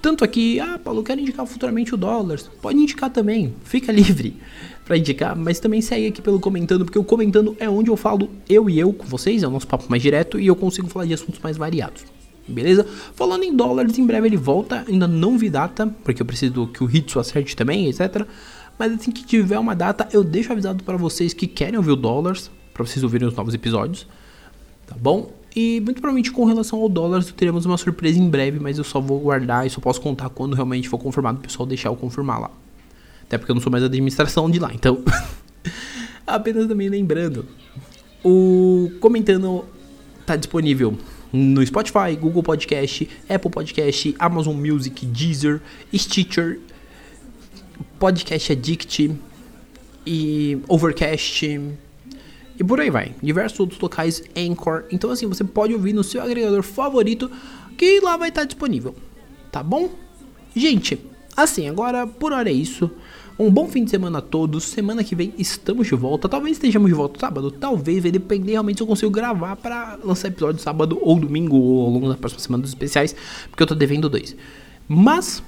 Tanto 0.00 0.24
aqui, 0.24 0.60
ah, 0.60 0.78
Paulo, 0.82 1.02
quero 1.02 1.20
indicar 1.20 1.44
futuramente 1.46 1.94
o 1.94 1.96
dólares. 1.96 2.48
Pode 2.62 2.78
indicar 2.78 3.10
também, 3.10 3.54
fica 3.64 3.90
livre 3.92 4.36
para 4.84 4.96
indicar, 4.96 5.36
mas 5.36 5.60
também 5.60 5.82
segue 5.82 6.06
aqui 6.06 6.22
pelo 6.22 6.40
comentando, 6.40 6.84
porque 6.84 6.98
o 6.98 7.04
comentando 7.04 7.54
é 7.60 7.68
onde 7.68 7.90
eu 7.90 7.96
falo 7.96 8.30
eu 8.48 8.70
e 8.70 8.78
eu 8.78 8.90
com 8.92 9.04
vocês, 9.04 9.42
é 9.42 9.46
o 9.46 9.50
nosso 9.50 9.66
papo 9.66 9.84
mais 9.88 10.02
direto 10.02 10.40
e 10.40 10.46
eu 10.46 10.56
consigo 10.56 10.88
falar 10.88 11.04
de 11.04 11.12
assuntos 11.12 11.40
mais 11.40 11.58
variados. 11.58 12.04
Beleza? 12.48 12.86
Falando 13.14 13.42
em 13.42 13.54
dólares, 13.54 13.98
em 13.98 14.06
breve 14.06 14.28
ele 14.28 14.36
volta, 14.36 14.84
ainda 14.88 15.06
não 15.06 15.36
vi 15.36 15.50
data, 15.50 15.86
porque 16.02 16.22
eu 16.22 16.26
preciso 16.26 16.66
que 16.68 16.82
o 16.82 16.90
Hitsu 16.90 17.20
acerte 17.20 17.54
também, 17.54 17.86
etc. 17.86 18.26
Mas 18.78 18.92
assim 18.94 19.10
que 19.10 19.26
tiver 19.26 19.58
uma 19.58 19.74
data, 19.74 20.08
eu 20.12 20.24
deixo 20.24 20.50
avisado 20.52 20.82
para 20.82 20.96
vocês 20.96 21.34
que 21.34 21.46
querem 21.46 21.76
ouvir 21.76 21.90
o 21.90 21.96
dólares, 21.96 22.50
para 22.72 22.82
vocês 22.84 23.02
ouvirem 23.02 23.28
os 23.28 23.34
novos 23.34 23.52
episódios, 23.52 24.06
tá 24.86 24.96
bom? 24.98 25.30
E 25.60 25.80
muito 25.80 26.00
provavelmente 26.00 26.30
com 26.30 26.44
relação 26.44 26.80
ao 26.80 26.88
dólar 26.88 27.24
teremos 27.24 27.66
uma 27.66 27.76
surpresa 27.76 28.16
em 28.16 28.30
breve, 28.30 28.60
mas 28.60 28.78
eu 28.78 28.84
só 28.84 29.00
vou 29.00 29.18
guardar 29.18 29.66
e 29.66 29.70
só 29.70 29.80
posso 29.80 30.00
contar 30.00 30.28
quando 30.28 30.54
realmente 30.54 30.88
for 30.88 30.98
confirmado, 30.98 31.40
o 31.40 31.42
pessoal 31.42 31.66
deixar 31.66 31.88
eu 31.88 31.96
confirmar 31.96 32.40
lá. 32.40 32.50
Até 33.24 33.36
porque 33.36 33.50
eu 33.50 33.56
não 33.56 33.60
sou 33.60 33.72
mais 33.72 33.82
administração 33.82 34.48
de 34.48 34.60
lá, 34.60 34.70
então. 34.72 35.02
Apenas 36.24 36.68
também 36.68 36.88
lembrando. 36.88 37.44
O 38.24 38.92
Comentando 39.00 39.64
tá 40.24 40.36
disponível 40.36 40.96
no 41.32 41.66
Spotify, 41.66 42.14
Google 42.16 42.44
Podcast, 42.44 43.08
Apple 43.28 43.50
Podcast, 43.50 44.14
Amazon 44.16 44.54
Music, 44.54 45.04
Deezer, 45.06 45.60
Stitcher, 45.92 46.60
Podcast 47.98 48.52
Addict 48.52 49.10
e 50.06 50.58
Overcast 50.68 51.58
e 52.58 52.64
por 52.64 52.80
aí 52.80 52.90
vai. 52.90 53.14
Diversos 53.22 53.60
outros 53.60 53.80
locais, 53.80 54.22
Anchor. 54.36 54.84
Então 54.90 55.10
assim, 55.10 55.26
você 55.26 55.44
pode 55.44 55.72
ouvir 55.72 55.92
no 55.92 56.02
seu 56.02 56.20
agregador 56.20 56.62
favorito 56.62 57.30
que 57.76 58.00
lá 58.00 58.16
vai 58.16 58.30
estar 58.30 58.44
disponível. 58.44 58.94
Tá 59.52 59.62
bom? 59.62 59.90
Gente, 60.54 60.98
assim, 61.36 61.68
agora 61.68 62.06
por 62.06 62.32
hora 62.32 62.50
é 62.50 62.52
isso. 62.52 62.90
Um 63.38 63.52
bom 63.52 63.68
fim 63.68 63.84
de 63.84 63.90
semana 63.90 64.18
a 64.18 64.20
todos. 64.20 64.64
Semana 64.64 65.04
que 65.04 65.14
vem 65.14 65.32
estamos 65.38 65.86
de 65.86 65.94
volta. 65.94 66.28
Talvez 66.28 66.56
estejamos 66.56 66.88
de 66.88 66.94
volta 66.94 67.20
sábado. 67.20 67.52
Talvez 67.52 68.02
vai 68.02 68.10
depender 68.10 68.52
realmente 68.52 68.78
se 68.78 68.82
eu 68.82 68.86
consigo 68.86 69.12
gravar 69.12 69.54
para 69.54 69.96
lançar 70.02 70.26
episódio 70.26 70.60
sábado 70.60 70.98
ou 71.00 71.20
domingo 71.20 71.56
ou 71.56 71.86
ao 71.86 71.90
longo 71.90 72.08
da 72.08 72.16
próxima 72.16 72.40
semana 72.40 72.62
dos 72.62 72.72
especiais. 72.72 73.14
Porque 73.48 73.62
eu 73.62 73.66
tô 73.68 73.76
devendo 73.76 74.08
dois. 74.08 74.34
Mas, 74.88 75.40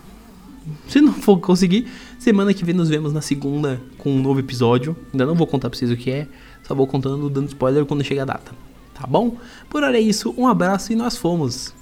se 0.86 1.00
não 1.00 1.12
for 1.12 1.40
conseguir, 1.40 1.88
semana 2.16 2.54
que 2.54 2.64
vem 2.64 2.76
nos 2.76 2.88
vemos 2.88 3.12
na 3.12 3.20
segunda 3.20 3.82
com 3.98 4.12
um 4.12 4.22
novo 4.22 4.38
episódio. 4.38 4.96
Ainda 5.12 5.26
não 5.26 5.34
vou 5.34 5.48
contar 5.48 5.68
pra 5.68 5.76
vocês 5.76 5.90
o 5.90 5.96
que 5.96 6.12
é. 6.12 6.28
Só 6.70 6.74
vou 6.76 6.86
contando, 6.86 7.28
dando 7.28 7.48
spoiler 7.48 7.84
quando 7.84 8.04
chegar 8.04 8.22
a 8.22 8.26
data. 8.26 8.52
Tá 8.94 9.04
bom? 9.04 9.36
Por 9.68 9.82
hora 9.82 9.98
é 9.98 10.00
isso. 10.00 10.32
Um 10.38 10.46
abraço 10.46 10.92
e 10.92 10.94
nós 10.94 11.16
fomos. 11.16 11.74